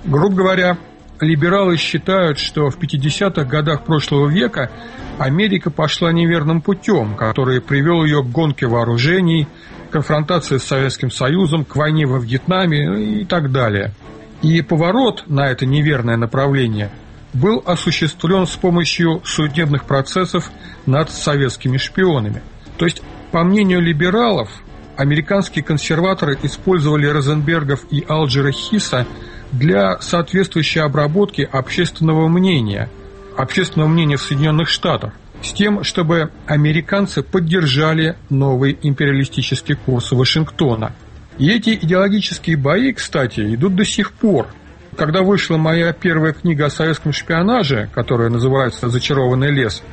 [0.03, 0.77] Грубо говоря,
[1.21, 4.71] либералы считают, что в 50-х годах прошлого века
[5.17, 9.47] Америка пошла неверным путем, который привел ее к гонке вооружений,
[9.91, 13.93] конфронтации с Советским Союзом, к войне во Вьетнаме и так далее.
[14.41, 16.91] И поворот на это неверное направление–
[17.33, 20.49] был осуществлен с помощью судебных процессов
[20.85, 22.41] над советскими шпионами.
[22.77, 23.01] То есть,
[23.31, 24.49] по мнению либералов,
[24.95, 29.05] американские консерваторы использовали Розенбергов и Алджера Хиса
[29.51, 32.89] для соответствующей обработки общественного мнения,
[33.35, 40.93] общественного мнения в Соединенных Штатах, с тем, чтобы американцы поддержали новый империалистический курс Вашингтона.
[41.37, 44.47] И эти идеологические бои, кстати, идут до сих пор–
[44.97, 49.83] когда вышла моя первая книга о советском шпионаже, которая называется «Зачарованный лес»,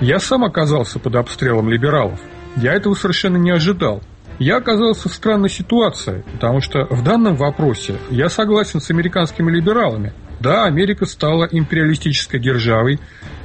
[0.00, 2.18] я сам оказался под обстрелом либералов.
[2.56, 4.02] Я этого совершенно не ожидал.
[4.38, 10.12] Я оказался в странной ситуации, потому что в данном вопросе я согласен с американскими либералами.
[10.40, 13.00] Да, Америка стала империалистической державой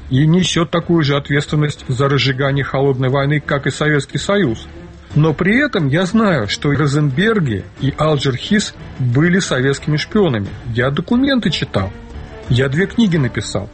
[0.09, 4.67] и несет такую же ответственность за разжигание холодной войны, как и Советский Союз–
[5.15, 10.47] но при этом я знаю, что Розенберги и Алджер Хис были советскими шпионами.
[10.73, 11.91] Я документы читал.
[12.49, 13.69] Я две книги написал.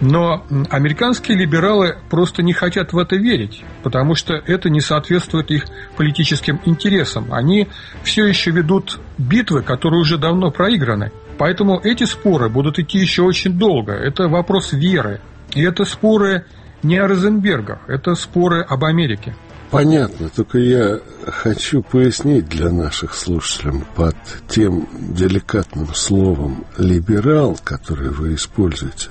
[0.00, 5.64] Но американские либералы просто не хотят в это верить, потому что это не соответствует их
[5.96, 7.32] политическим интересам.
[7.32, 7.68] Они
[8.02, 11.12] все еще ведут битвы, которые уже давно проиграны.
[11.38, 13.92] Поэтому эти споры будут идти еще очень долго.
[13.92, 15.20] Это вопрос веры.
[15.54, 16.46] И это споры
[16.82, 19.34] не о Розенбергах, это споры об Америке.
[19.72, 24.14] Понятно, только я хочу пояснить для наших слушателей под
[24.46, 29.08] тем деликатным словом «либерал», которое вы используете.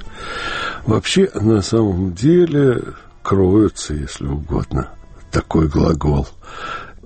[0.86, 2.80] Вообще, на самом деле,
[3.24, 4.89] кроются, если угодно,
[5.32, 6.28] такой глагол.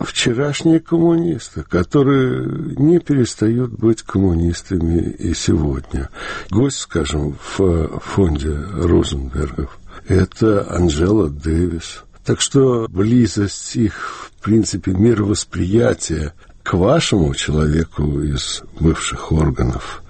[0.01, 6.10] Вчерашние коммунисты, которые не перестают быть коммунистами и сегодня.
[6.49, 9.80] Гость, скажем, в фонде Розенбергов–
[10.10, 19.32] это Анжела Дэвис– так что близость их, в принципе, мировосприятия к вашему человеку из бывших
[19.32, 20.01] органов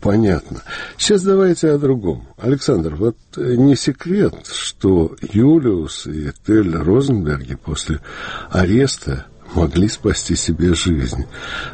[0.00, 0.62] понятно.
[0.98, 2.26] Сейчас давайте о другом.
[2.38, 8.00] Александр, вот не секрет, что Юлиус и Тель Розенберги после
[8.50, 11.26] ареста могли спасти себе жизнь,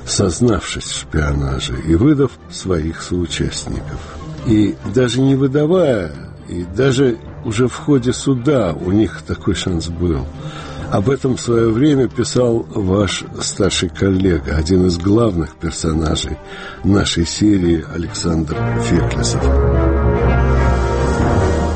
[0.07, 4.01] сознавшись в шпионаже и выдав своих соучастников.
[4.47, 6.13] И даже не выдавая,
[6.49, 7.19] и даже
[7.49, 10.27] уже в ходе суда у них такой шанс был.
[10.93, 16.37] Об этом в свое время писал ваш старший коллега, один из главных персонажей
[16.85, 19.43] нашей серии Александр Феклесов.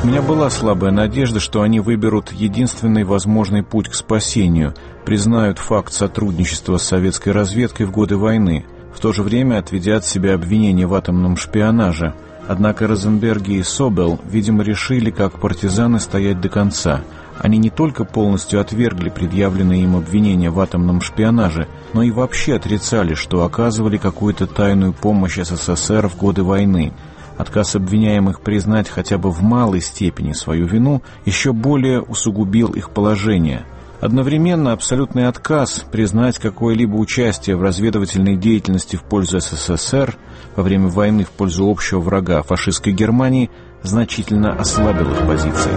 [0.03, 5.91] У меня была слабая надежда, что они выберут единственный возможный путь к спасению, признают факт
[5.91, 10.85] сотрудничества с советской разведкой в годы войны, в то же время отведя от себя обвинения
[10.85, 12.13] в атомном шпионаже.
[12.47, 17.01] Однако Розенберги и Собел, видимо, решили, как партизаны, стоять до конца.
[17.39, 23.13] Они не только полностью отвергли предъявленные им обвинения в атомном шпионаже, но и вообще отрицали,
[23.13, 26.93] что оказывали какую-то тайную помощь СССР в годы войны–
[27.37, 33.65] Отказ обвиняемых признать хотя бы в малой степени свою вину еще более усугубил их положение.
[34.01, 40.15] Одновременно абсолютный отказ признать какое-либо участие в разведывательной деятельности в пользу СССР
[40.55, 43.49] во время войны в пользу общего врага фашистской Германии
[43.81, 45.71] значительно ослабил их позиции.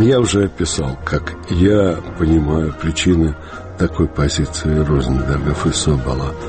[0.00, 3.34] Я уже описал, как я понимаю причины
[3.78, 6.34] такой позиции Розенбергов и Собола–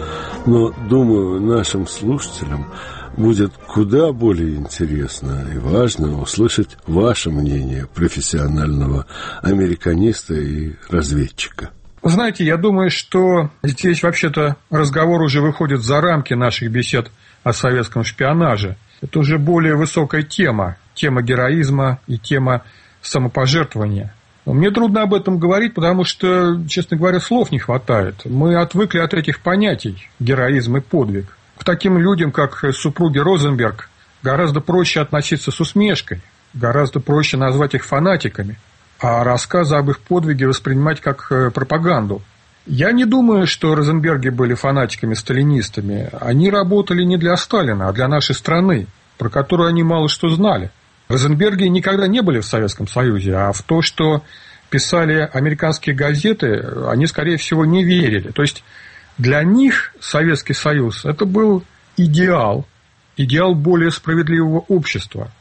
[0.46, 2.72] но, думаю, нашим слушателям
[3.18, 9.06] будет куда более интересно и важно услышать ваше мнение профессионального
[9.42, 11.72] американиста и разведчика.
[12.10, 17.12] Знаете, я думаю, что здесь вообще-то разговор уже выходит за рамки наших бесед
[17.44, 18.76] о советском шпионаже.
[19.02, 22.64] Это уже более высокая тема, тема героизма и тема
[23.02, 24.14] самопожертвования.
[24.46, 28.26] Мне трудно об этом говорить, потому что, честно говоря, слов не хватает.
[28.26, 31.38] Мы отвыкли от этих понятий– героизм и подвиг.
[31.58, 33.90] К таким людям, как супруги Розенберг,
[34.24, 36.22] гораздо проще относиться с усмешкой,
[36.56, 38.58] гораздо проще назвать их фанатиками,
[39.02, 42.22] а рассказы об их подвиге воспринимать как э, пропаганду.
[42.66, 46.10] Я не думаю, что Розенберги были фанатиками-сталинистами.
[46.20, 48.88] Они работали не для Сталина, а для нашей страны,
[49.18, 50.72] про которую они мало что знали–
[51.12, 54.24] Розенберги никогда не были в Советском Союзе, а в то, что
[54.70, 58.32] писали американские газеты, они, скорее всего, не верили.
[58.32, 58.64] То есть
[59.18, 61.64] для них Советский Союз– это был
[61.98, 62.66] идеал,
[63.18, 65.32] идеал более справедливого общества,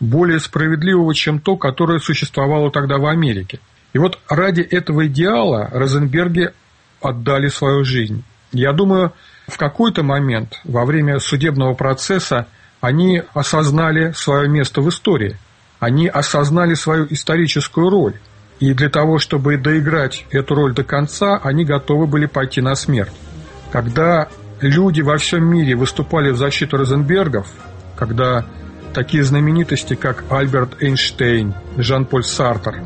[0.00, 3.60] более справедливого, чем то, которое существовало тогда в Америке.
[3.92, 6.50] И вот ради этого идеала Розенберги
[7.00, 8.24] отдали свою жизнь.
[8.52, 9.12] Я думаю,
[9.46, 12.46] в какой-то момент во время судебного процесса
[12.80, 15.36] они осознали свое место в истории,
[15.78, 18.14] они осознали свою историческую роль.
[18.58, 23.12] И для того, чтобы доиграть эту роль до конца, они готовы были пойти на смерть.
[23.72, 24.28] Когда
[24.60, 27.46] люди во всем мире выступали в защиту Розенбергов,
[27.96, 28.44] когда
[28.92, 32.82] такие знаменитости, как Альберт Эйнштейн, Жан-Поль Сартер,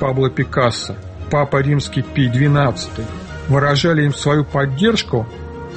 [0.00, 0.96] Пабло Пикассо,
[1.30, 3.04] Папа Римский Пий XII
[3.48, 5.26] выражали им свою поддержку,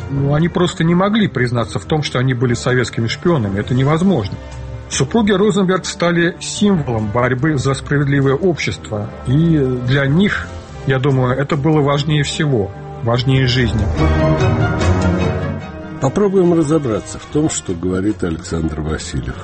[0.09, 3.59] ну, они просто не могли признаться в том, что они были советскими шпионами.
[3.59, 4.37] Это невозможно.
[4.89, 9.09] Супруги Розенберг стали символом борьбы за справедливое общество.
[9.27, 10.47] И для них,
[10.85, 12.71] я думаю, это было важнее всего,
[13.03, 13.85] важнее жизни.
[15.99, 19.35] Попробуем разобраться в том, что говорит Александр Васильев.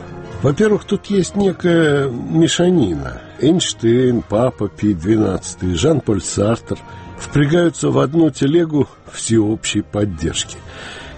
[0.44, 3.22] Во-первых, тут есть некая мешанина.
[3.39, 6.78] Эйнштейн, Папа Пи XII, Жан-Поль Сартер–
[7.24, 10.58] впрягаются в одну телегу всеобщей поддержки.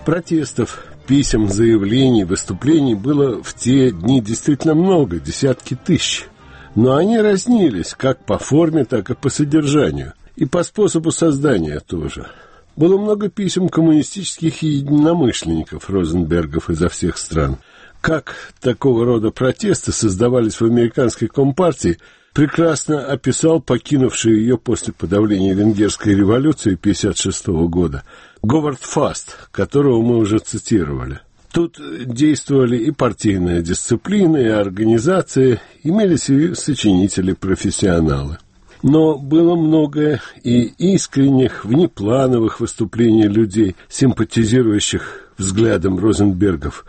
[0.05, 6.27] Протестов, писем, заявлений, выступлений было в те дни действительно много, десятки тысяч.
[6.75, 10.13] Но они разнились как по форме, так и по содержанию.
[10.35, 12.27] И по способу создания тоже.
[12.75, 17.57] Было много писем коммунистических единомышленников Розенбергов изо всех стран.
[18.05, 21.97] Как такого рода протесты создавались в американской компартии–
[22.35, 28.03] прекрасно описал покинувший ее после подавления Венгерской революции 1956 года
[28.43, 31.21] Говард Фаст, которого мы уже цитировали.
[31.51, 38.37] Тут действовали и партийная дисциплина, и организация, имелись и сочинители-профессионалы.
[38.83, 46.85] Но было много и искренних, внеплановых выступлений людей, симпатизирующих взглядом Розенбергов,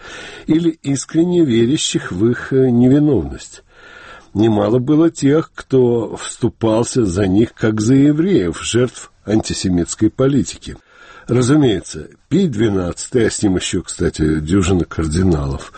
[0.47, 3.62] или искренне верящих в их невиновность
[4.36, 10.76] немало было тех, кто вступался за них как за евреев, жертв антисемитской политики.
[11.26, 15.72] Разумеется, Пий-12, а с ним еще, кстати, дюжина кардиналов,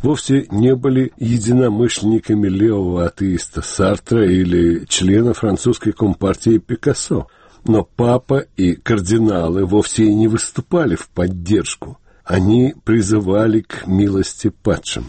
[0.00, 7.26] вовсе не были единомышленниками левого атеиста Сартра или члена французской компартии Пикассо.
[7.64, 11.98] Но папа и кардиналы вовсе и не выступали в поддержку.
[12.24, 15.06] Они призывали к милости падшим.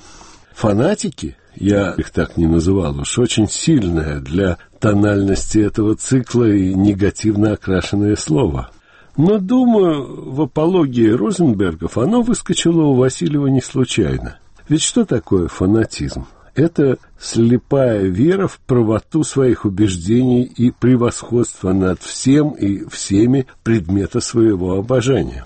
[0.53, 7.53] Фанатики я их так не называл уж, очень сильное для тональности этого цикла и негативно
[7.53, 8.71] окрашенное слово.
[9.15, 14.39] Но, думаю, в апологии Розенбергов оно выскочило у Васильева не случайно.
[14.67, 16.25] Ведь что такое фанатизм?
[16.55, 24.73] Это слепая вера в правоту своих убеждений и превосходство над всем и всеми предмета своего
[24.73, 25.45] обожания.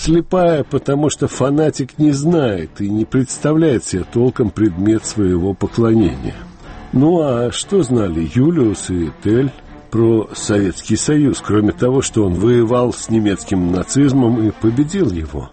[0.00, 6.36] Слепая, потому что фанатик не знает и не представляет себе толком предмет своего поклонения.
[6.92, 9.50] Ну а что знали Юлиус и Тель
[9.90, 15.50] про Советский Союз, кроме того, что он воевал с немецким нацизмом и победил его?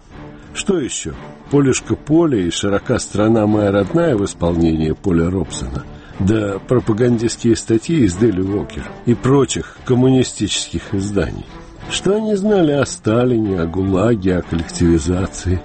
[0.54, 1.14] Что еще?
[1.50, 5.84] Полюшка поле и широка страна моя родная в исполнении Поля Робсона,
[6.20, 11.44] да пропагандистские статьи из Дели Уокер и прочих коммунистических изданий.
[11.90, 15.60] Что они знали о Сталине, о ГУЛАГе, о коллективизации?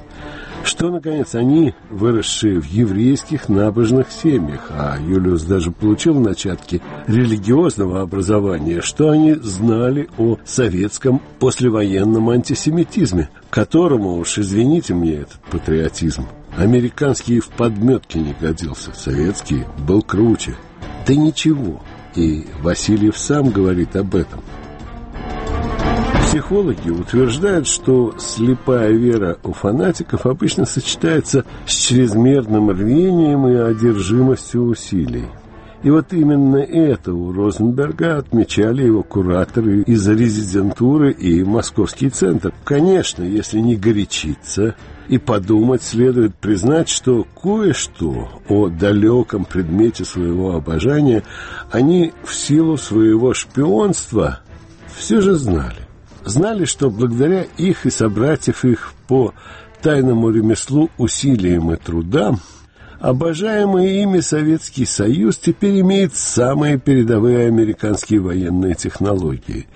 [0.63, 8.81] Что, наконец, они, выросшие в еврейских набожных семьях, а Юлиус даже получил начатки религиозного образования,
[8.81, 17.47] что они знали о советском послевоенном антисемитизме, которому уж, извините мне, этот патриотизм, американский в
[17.47, 20.55] подметке не годился, советский был круче.
[21.07, 21.81] Да ничего.
[22.15, 24.41] И Васильев сам говорит об этом.
[26.31, 35.25] Психологи утверждают, что слепая вера у фанатиков обычно сочетается с чрезмерным рвением и одержимостью усилий.
[35.83, 42.53] И вот именно это у Розенберга отмечали его кураторы из резидентуры и Московский центр.
[42.63, 44.75] Конечно, если не горячиться
[45.09, 51.23] и подумать, следует признать, что кое-что о далеком предмете своего обожания
[51.71, 54.39] они в силу своего шпионства
[54.95, 55.90] все же знали
[56.25, 59.33] знали, что благодаря их и собратьев их по
[59.81, 62.39] тайному ремеслу, усилиям и трудам,
[62.99, 69.67] обожаемый ими Советский Союз теперь имеет самые передовые американские военные технологии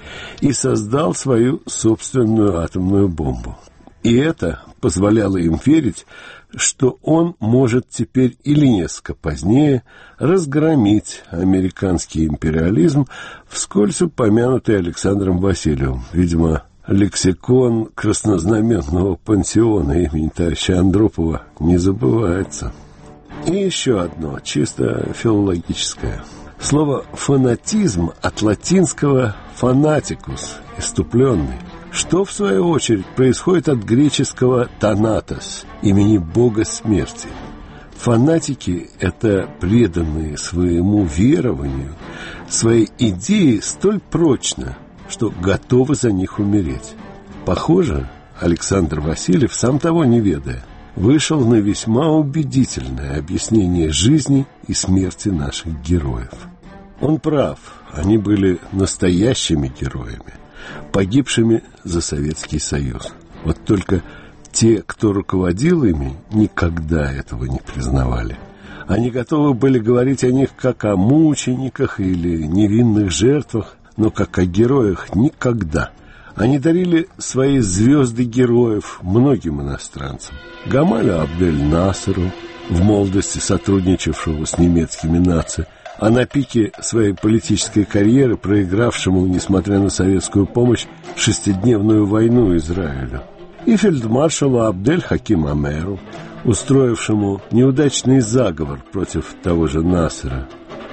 [0.42, 3.58] и создал свою собственную атомную бомбу.
[4.04, 6.06] И это позволяло им верить,
[6.56, 9.84] что он может теперь или несколько позднее
[10.18, 13.08] разгромить американский империализм,
[13.48, 16.04] вскользь упомянутый Александром Васильевым.
[16.14, 22.74] Видимо, лексикон краснознаменного пансиона имени товарища Андропова не забывается.
[23.48, 26.24] И еще одно, чисто филологическое.
[26.60, 31.60] Слово «фанатизм» от латинского «фанатикус»– «иступленный»
[31.96, 37.30] что, в свою очередь, происходит от греческого «танатос» имени бога смерти.
[37.98, 41.96] Фанатики– это преданные своему верованию,
[42.50, 44.78] своей идеи столь прочно,
[45.08, 46.96] что готовы за них умереть.
[47.46, 48.10] Похоже,
[48.42, 50.66] Александр Васильев, сам того не ведая,
[50.98, 56.34] вышел на весьма убедительное объяснение жизни и смерти наших героев.
[57.00, 57.60] Он прав,
[57.94, 60.34] они были настоящими героями–
[60.92, 63.14] погибшими за Советский Союз.
[63.44, 64.02] Вот только
[64.52, 68.38] те, кто руководил ими, никогда этого не признавали.
[68.88, 74.46] Они готовы были говорить о них как о мучениках или невинных жертвах, но как о
[74.46, 75.92] героях никогда.
[76.36, 80.36] Они дарили свои звезды героев многим иностранцам.
[80.66, 82.32] Гамалю Абдель Насеру,
[82.70, 85.66] в молодости сотрудничавшего с немецкими наци,
[85.98, 90.86] а на пике своей политической карьеры проигравшему, несмотря на советскую помощь,
[91.16, 93.22] шестидневную войну Израилю.
[93.66, 96.00] И фельдмаршалу Абдель Хаким Амеру,
[96.44, 100.48] устроившему неудачный заговор против того же Насера.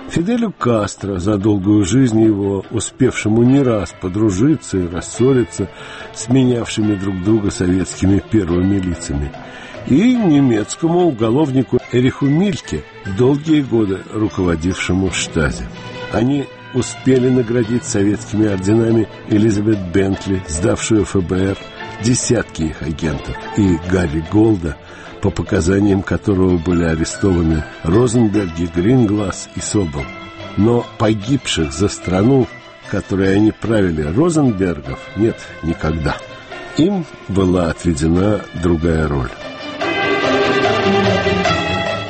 [0.09, 5.69] Фиделю Кастро, за долгую жизнь его, успевшему не раз подружиться и рассориться
[6.15, 9.33] с менявшими друг друга советскими первыми лицами–
[9.87, 12.85] и немецкому уголовнику Эриху Мильке,
[13.19, 15.67] долгие годы руководившему штазе.
[16.13, 21.57] Они успели наградить советскими орденами Элизабет Бентли, сдавшую ФБР,
[22.03, 24.77] десятки их агентов, и Гарри Голда,
[25.21, 30.05] по показаниям которого были арестованы Розенберги, Гринглас и Собол.
[30.57, 32.47] Но погибших за страну,
[32.91, 36.17] которой они правили, Розенбергов, нет никогда.
[36.77, 39.31] Им была отведена другая роль.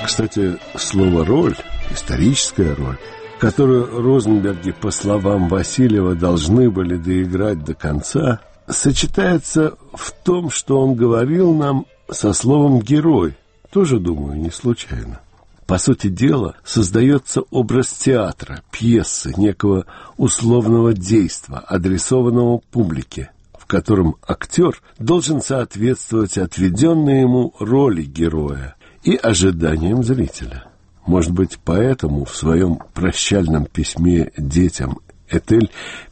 [0.05, 1.57] Кстати, слово «роль»,
[1.91, 2.99] историческая роль,
[3.39, 10.95] которую Розенберги, по словам Васильева, должны были доиграть до конца, сочетается в том, что он
[10.95, 13.37] говорил нам со словом «герой»,
[13.71, 15.21] тоже, думаю, не случайно.
[15.67, 19.87] По сути дела, создается образ театра, пьесы, некого
[20.17, 30.03] условного действа, адресованного публике, в котором актер должен соответствовать отведенной ему роли героя, и ожиданиям
[30.03, 30.65] зрителя.
[31.07, 34.99] Может быть, поэтому в своем прощальном письме детям
[35.29, 35.71] Этель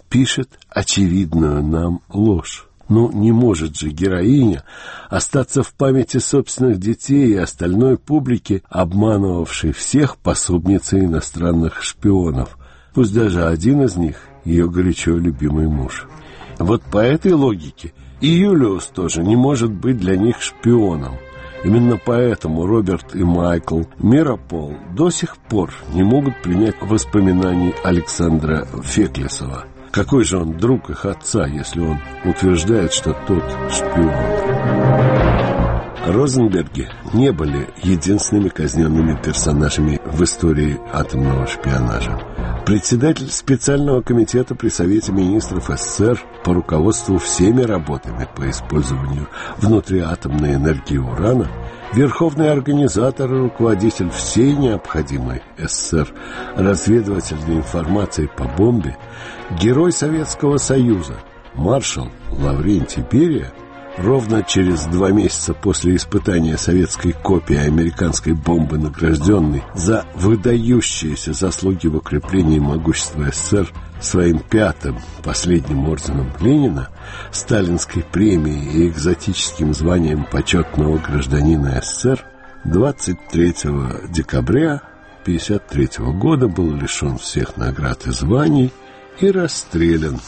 [0.09, 2.67] пишет очевидную нам ложь.
[2.89, 4.65] Ну, не может же героиня
[5.09, 12.59] остаться в памяти собственных детей и остальной публики, обманывавшей всех пособницей иностранных шпионов.
[12.93, 16.09] Пусть даже один из них— ее горячо любимый муж.
[16.59, 21.15] Вот по этой логике и Юлиус тоже не может быть для них шпионом.
[21.63, 29.67] Именно поэтому Роберт и Майкл Миропол до сих пор не могут принять воспоминаний Александра Феклесова.
[29.91, 35.50] Какой же он друг их отца, если он утверждает, что тот шпион?
[36.11, 42.19] Розенберги не были единственными казненными персонажами в истории атомного шпионажа.
[42.67, 50.99] Председатель специального комитета при Совете министров СССР по руководству всеми работами по использованию внутриатомной энергии
[50.99, 51.49] урана,
[51.93, 56.13] верховный организатор и руководитель всей необходимой СССР
[56.57, 58.97] разведывательной информации по бомбе,
[59.61, 61.15] герой Советского Союза,
[61.55, 63.53] маршал Лаврентий Берия–
[63.99, 71.97] Ровно через два месяца после испытания советской копии американской бомбы награжденный за выдающиеся заслуги в
[71.97, 73.69] укреплении могущества СССР
[74.01, 76.89] своим пятым, последним орденом Ленина,
[77.33, 82.25] сталинской премией и экзотическим званием почетного гражданина СССР
[82.65, 83.55] 23
[84.09, 84.83] декабря
[85.23, 88.73] 1953 года был лишен всех наград и званий
[89.19, 90.21] и расстрелян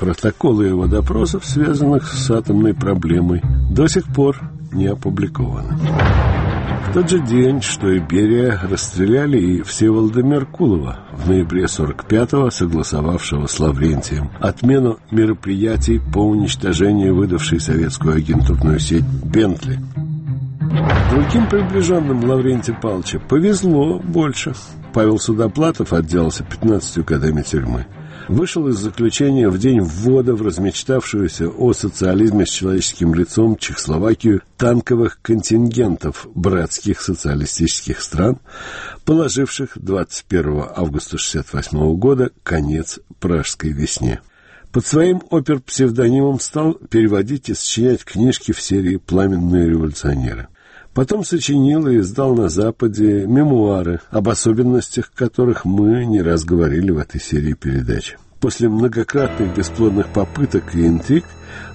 [0.00, 4.40] Протоколы его допросов, связанных с атомной проблемой, до сих пор
[4.72, 5.76] не опубликованы.
[6.88, 13.46] В тот же день, что и Берия, расстреляли и Всеволода Меркулова в ноябре 45-го, согласовавшего
[13.46, 19.78] с Лаврентием отмену мероприятий по уничтожению выдавшей советскую агентурную сеть «Бентли».
[21.10, 24.54] Другим приближенным Лаврентия Павловича повезло больше.
[24.94, 27.84] Павел Судоплатов отделался 15 годами тюрьмы
[28.28, 35.20] вышел из заключения в день ввода в размечтавшуюся о социализме с человеческим лицом Чехословакию танковых
[35.22, 38.38] контингентов братских социалистических стран,
[39.04, 44.20] положивших 21 августа 1968 года конец пражской весне.
[44.72, 50.46] Под своим опер-псевдонимом стал переводить и сочинять книжки в серии «Пламенные революционеры».
[50.94, 56.98] Потом сочинил и издал на Западе мемуары, об особенностях которых мы не раз говорили в
[56.98, 58.16] этой серии передач.
[58.40, 61.24] После многократных бесплодных попыток и интриг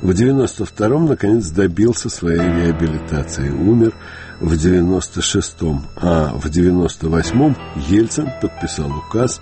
[0.01, 3.49] в 92-м наконец добился своей реабилитации.
[3.49, 3.93] Умер
[4.41, 7.55] в 96-м, а в 98-м
[7.87, 9.41] Ельцин подписал указ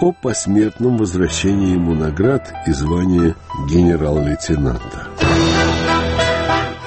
[0.00, 3.34] о посмертном возвращении ему наград и звания
[3.68, 5.08] генерал-лейтенанта.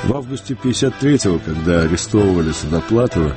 [0.03, 3.33] В августе 53-го, когда арестовывали Судоплатова,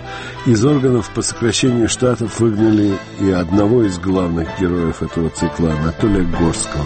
[0.47, 6.85] из органов по сокращению штатов выгнали и одного из главных героев этого цикла, Анатолия Горского.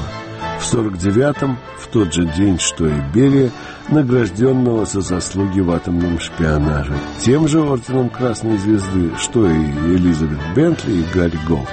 [0.61, 3.51] В 49-м, в тот же день, что и Берия,
[3.89, 10.93] награжденного за заслуги в атомном шпионаже, тем же орденом Красной Звезды, что и Элизабет Бентли
[10.93, 11.69] и Гарри Голд.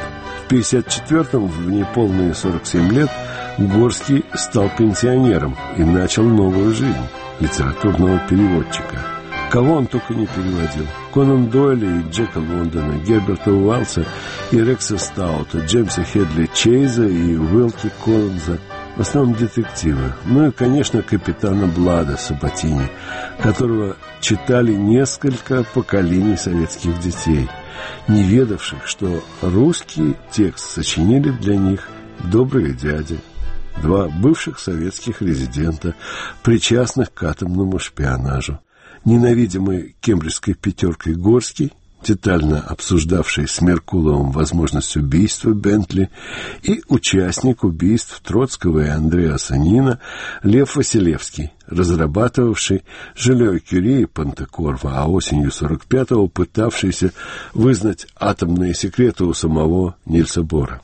[0.48, 3.10] В 54-м, в неполные 47 лет,
[3.58, 6.96] Горский стал пенсионером и начал новую жизнь
[7.40, 9.18] литературного переводчика.
[9.50, 10.86] Кого он только не переводил.
[11.14, 14.06] Конан Дойля и Джека Лондона, Герберта Уэллса
[14.52, 18.60] и Рекса Стаута, Джеймса Хедли Чейза и Уилки Коллинза.
[18.98, 20.14] В основном детективы.
[20.26, 22.90] Ну и, конечно, капитана Блада Сабатини,
[23.42, 27.48] которого читали несколько поколений советских детей,
[28.08, 31.88] не ведавших, что русский текст сочинили для них
[32.20, 33.20] добрые дяди,
[33.82, 35.96] два бывших советских резидента,
[36.44, 38.60] причастных к атомному шпионажу.
[39.06, 41.72] Ненавидимый кембриджской пятеркой Горский
[42.04, 46.10] детально обсуждавший с Меркуловым возможность убийства Бентли,
[46.64, 50.00] и участник убийств Троцкого и Андреа Санина
[50.44, 52.84] Лев Василевский, разрабатывавший
[53.16, 57.12] Жилё Кюри и Пантекорва, а осенью 45-го пытавшийся
[57.54, 60.82] вызнать атомные секреты у самого Нильса Бора.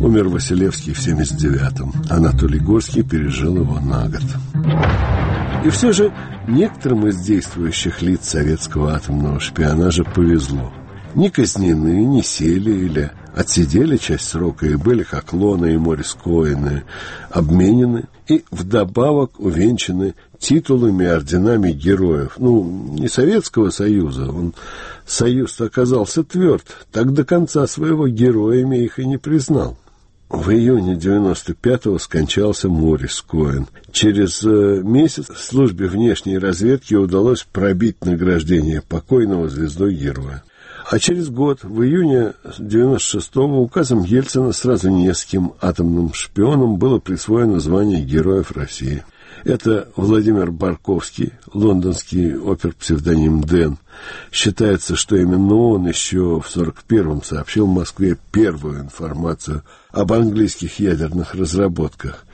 [0.00, 1.92] Умер Василевский в 79-м.
[2.10, 4.22] Анатолий Горский пережил его на год.
[5.64, 6.12] И все же
[6.46, 10.72] некоторым из действующих лиц советского атомного шпионажа повезло.
[11.14, 16.84] Не казнены, не сели или отсидели часть срока и были, как Лона и Морис Коэны,
[17.30, 22.34] обменены и вдобавок увенчаны титулами орденами героев.
[22.38, 24.54] Ну, не Советского Союза, он,
[25.06, 29.76] Союз оказался тверд, так до конца своего героями их и не признал.
[30.28, 33.68] В июне 95-го скончался Морис Коэн.
[33.92, 40.42] Через э, месяц службе внешней разведки удалось пробить награждение покойного звездой героя.
[40.90, 48.02] А через год, в июне 96-го, указом Ельцина сразу нескольким атомным шпионам было присвоено звание
[48.02, 49.04] Героев России.
[49.46, 53.78] Это Владимир Барковский, лондонский опер-псевдоним Дэн.
[54.32, 62.24] Считается, что именно он еще в 41-м сообщил Москве первую информацию об английских ядерных разработках.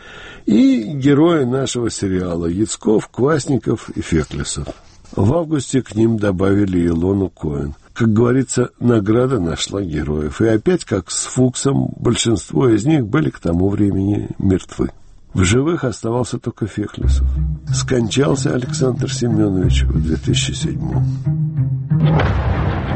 [0.47, 4.69] И герои нашего сериала Яцков, Квасников и Феклесов.
[5.15, 7.75] В августе к ним добавили Илону Коэн.
[7.93, 10.41] Как говорится, награда нашла героев.
[10.41, 14.89] И опять, как с Фуксом, большинство из них были к тому времени мертвы.
[15.35, 17.27] В живых оставался только Фехлесов.
[17.73, 20.79] Скончался Александр Семенович в 2007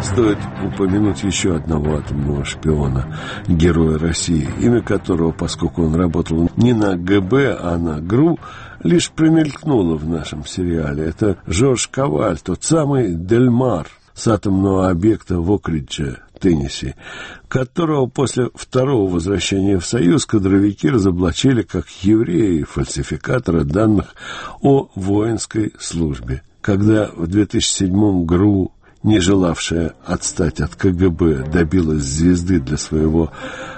[0.02, 3.16] Стоит упомянуть еще одного атомного шпиона,
[3.48, 8.38] героя России, имя которого, поскольку он работал не на ГБ, а на ГРУ,
[8.82, 11.04] лишь промелькнуло в нашем сериале.
[11.04, 16.94] Это Жорж Коваль, тот самый Дельмар– с атомного объекта в Окридже, Теннесси,
[17.48, 24.14] которого после второго возвращения в Союз кадровики разоблачили как еврея и фальсификатора данных
[24.60, 26.42] о воинской службе.
[26.60, 28.72] Когда в 2007 ГРУ,
[29.02, 33.30] не желавшая отстать от КГБ, добилась звезды для своего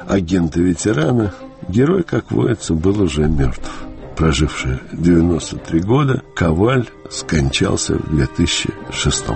[0.07, 1.35] агента-ветерана,
[1.69, 3.71] герой, как воится, был уже мертв.
[4.17, 9.27] Проживший 93 года, Коваль скончался в 2006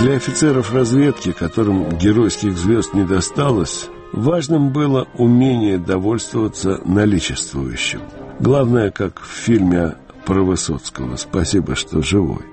[0.00, 8.00] для офицеров разведки, которым геройских звезд не досталось, важным было умение довольствоваться наличествующим.
[8.38, 12.44] Главное, как в фильме про Высоцкого «Спасибо, что живой».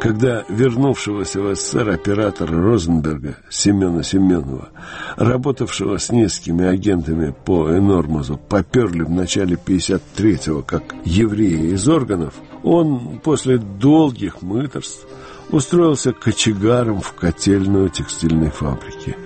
[0.00, 4.70] Когда вернувшегося в СССР оператора Розенберга Семена Семенова,
[5.16, 12.34] работавшего с несколькими агентами по Энормозу, поперли в начале 53-го как еврея из органов,
[12.64, 15.06] он после долгих мыторств
[15.52, 19.16] устроился кочегаром в котельную текстильной фабрики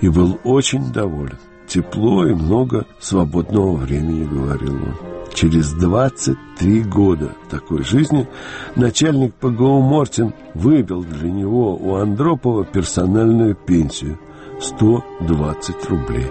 [0.00, 1.38] и был очень доволен.
[1.66, 4.96] Тепло и много свободного времени, говорил он.
[5.32, 8.28] Через 23 года такой жизни
[8.74, 14.18] начальник ПГУ Мортин выбил для него у Андропова персональную пенсию
[14.60, 16.26] 120 рублей.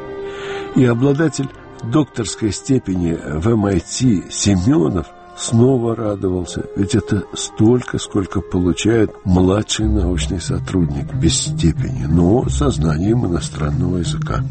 [0.76, 1.48] И обладатель
[1.84, 5.08] докторской степени в MIT эм Семенов–
[5.40, 13.26] снова радовался, ведь это столько, сколько получает младший научный сотрудник без степени, но со знанием
[13.26, 14.44] иностранного языка.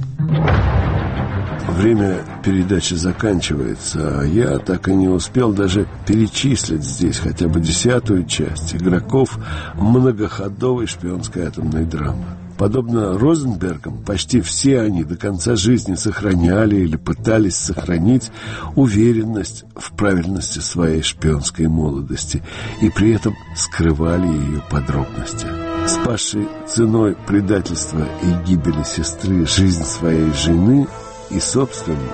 [1.69, 8.25] Время передачи заканчивается, а я так и не успел даже перечислить здесь хотя бы десятую
[8.25, 9.39] часть игроков
[9.75, 12.25] многоходовой шпионской атомной драмы.
[12.59, 18.33] Подобно Розенбергам, почти все они до конца жизни сохраняли или пытались сохранить
[18.75, 22.43] уверенность в правильности своей шпионской молодости
[22.83, 25.47] и при этом скрывали ее подробности.
[25.87, 30.89] Спасший ценой предательства и гибели сестры жизнь своей жены
[31.31, 32.11] и собственную,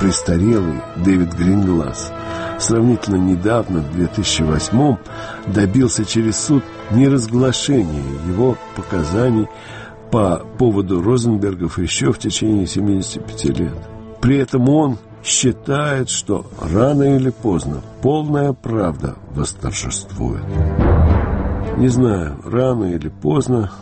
[0.00, 2.10] престарелый Дэвид Гринглас
[2.58, 4.96] сравнительно недавно, в 2008
[5.46, 9.48] добился через суд неразглашения его показаний
[10.14, 13.74] по поводу Розенбергов еще в течение 75 лет.
[14.20, 20.44] При этом он считает, что рано или поздно полная правда восторжествует.
[21.78, 23.72] Не знаю, рано или поздно,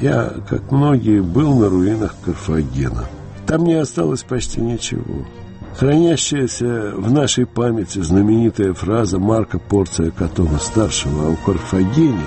[0.00, 3.04] я, как многие, был на руинах Карфагена.
[3.46, 5.24] Там не осталось почти ничего.
[5.76, 12.26] Хранящаяся в нашей памяти знаменитая фраза Марка Порция Котова-старшего о Карфагене,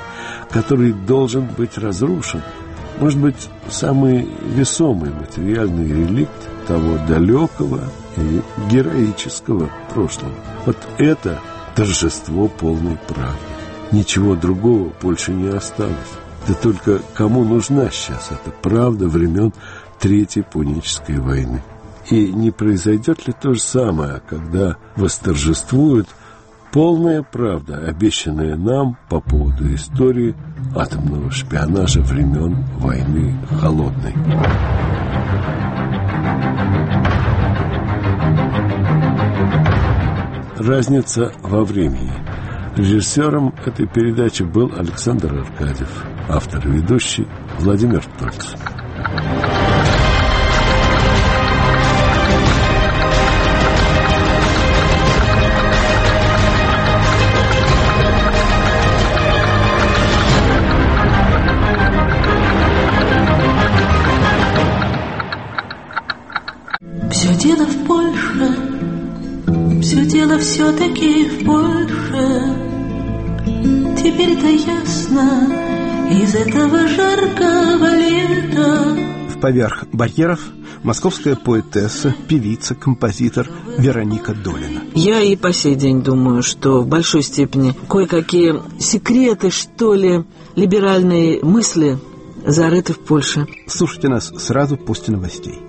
[0.50, 2.42] который должен быть разрушен–
[3.00, 7.82] может быть, самый весомый материальный реликт того далекого
[8.18, 10.34] и героического прошлого.
[10.66, 11.40] Вот это
[11.76, 13.38] торжество полной правды.
[13.92, 15.96] Ничего другого больше не осталось.
[16.48, 19.54] Да только кому нужна сейчас эта правда времен
[20.00, 21.64] Третьей Пунической войны?
[22.10, 26.08] И не произойдет ли то же самое, когда восторжествуют
[26.72, 30.36] Полная правда, обещанная нам по поводу истории
[30.76, 34.14] атомного шпионажа времен войны холодной.
[40.60, 42.14] Разница во времени.
[42.76, 48.54] Режиссером этой передачи был Александр Аркадьев, автор и ведущий Владимир Тольц.
[70.60, 72.56] Все-таки в Польше
[73.96, 75.48] Теперь-то ясно,
[76.12, 78.98] из этого жаркого лета.
[79.30, 80.42] В поверх барьеров
[80.84, 84.82] московская поэтесса, певица, композитор Вероника Долина.
[84.96, 91.42] Я и по сей день думаю, что в большой степени кое-какие секреты, что ли, либеральные
[91.42, 92.00] мысли
[92.46, 93.48] зарыты в Польше.
[93.66, 95.69] Слушайте нас сразу после новостей.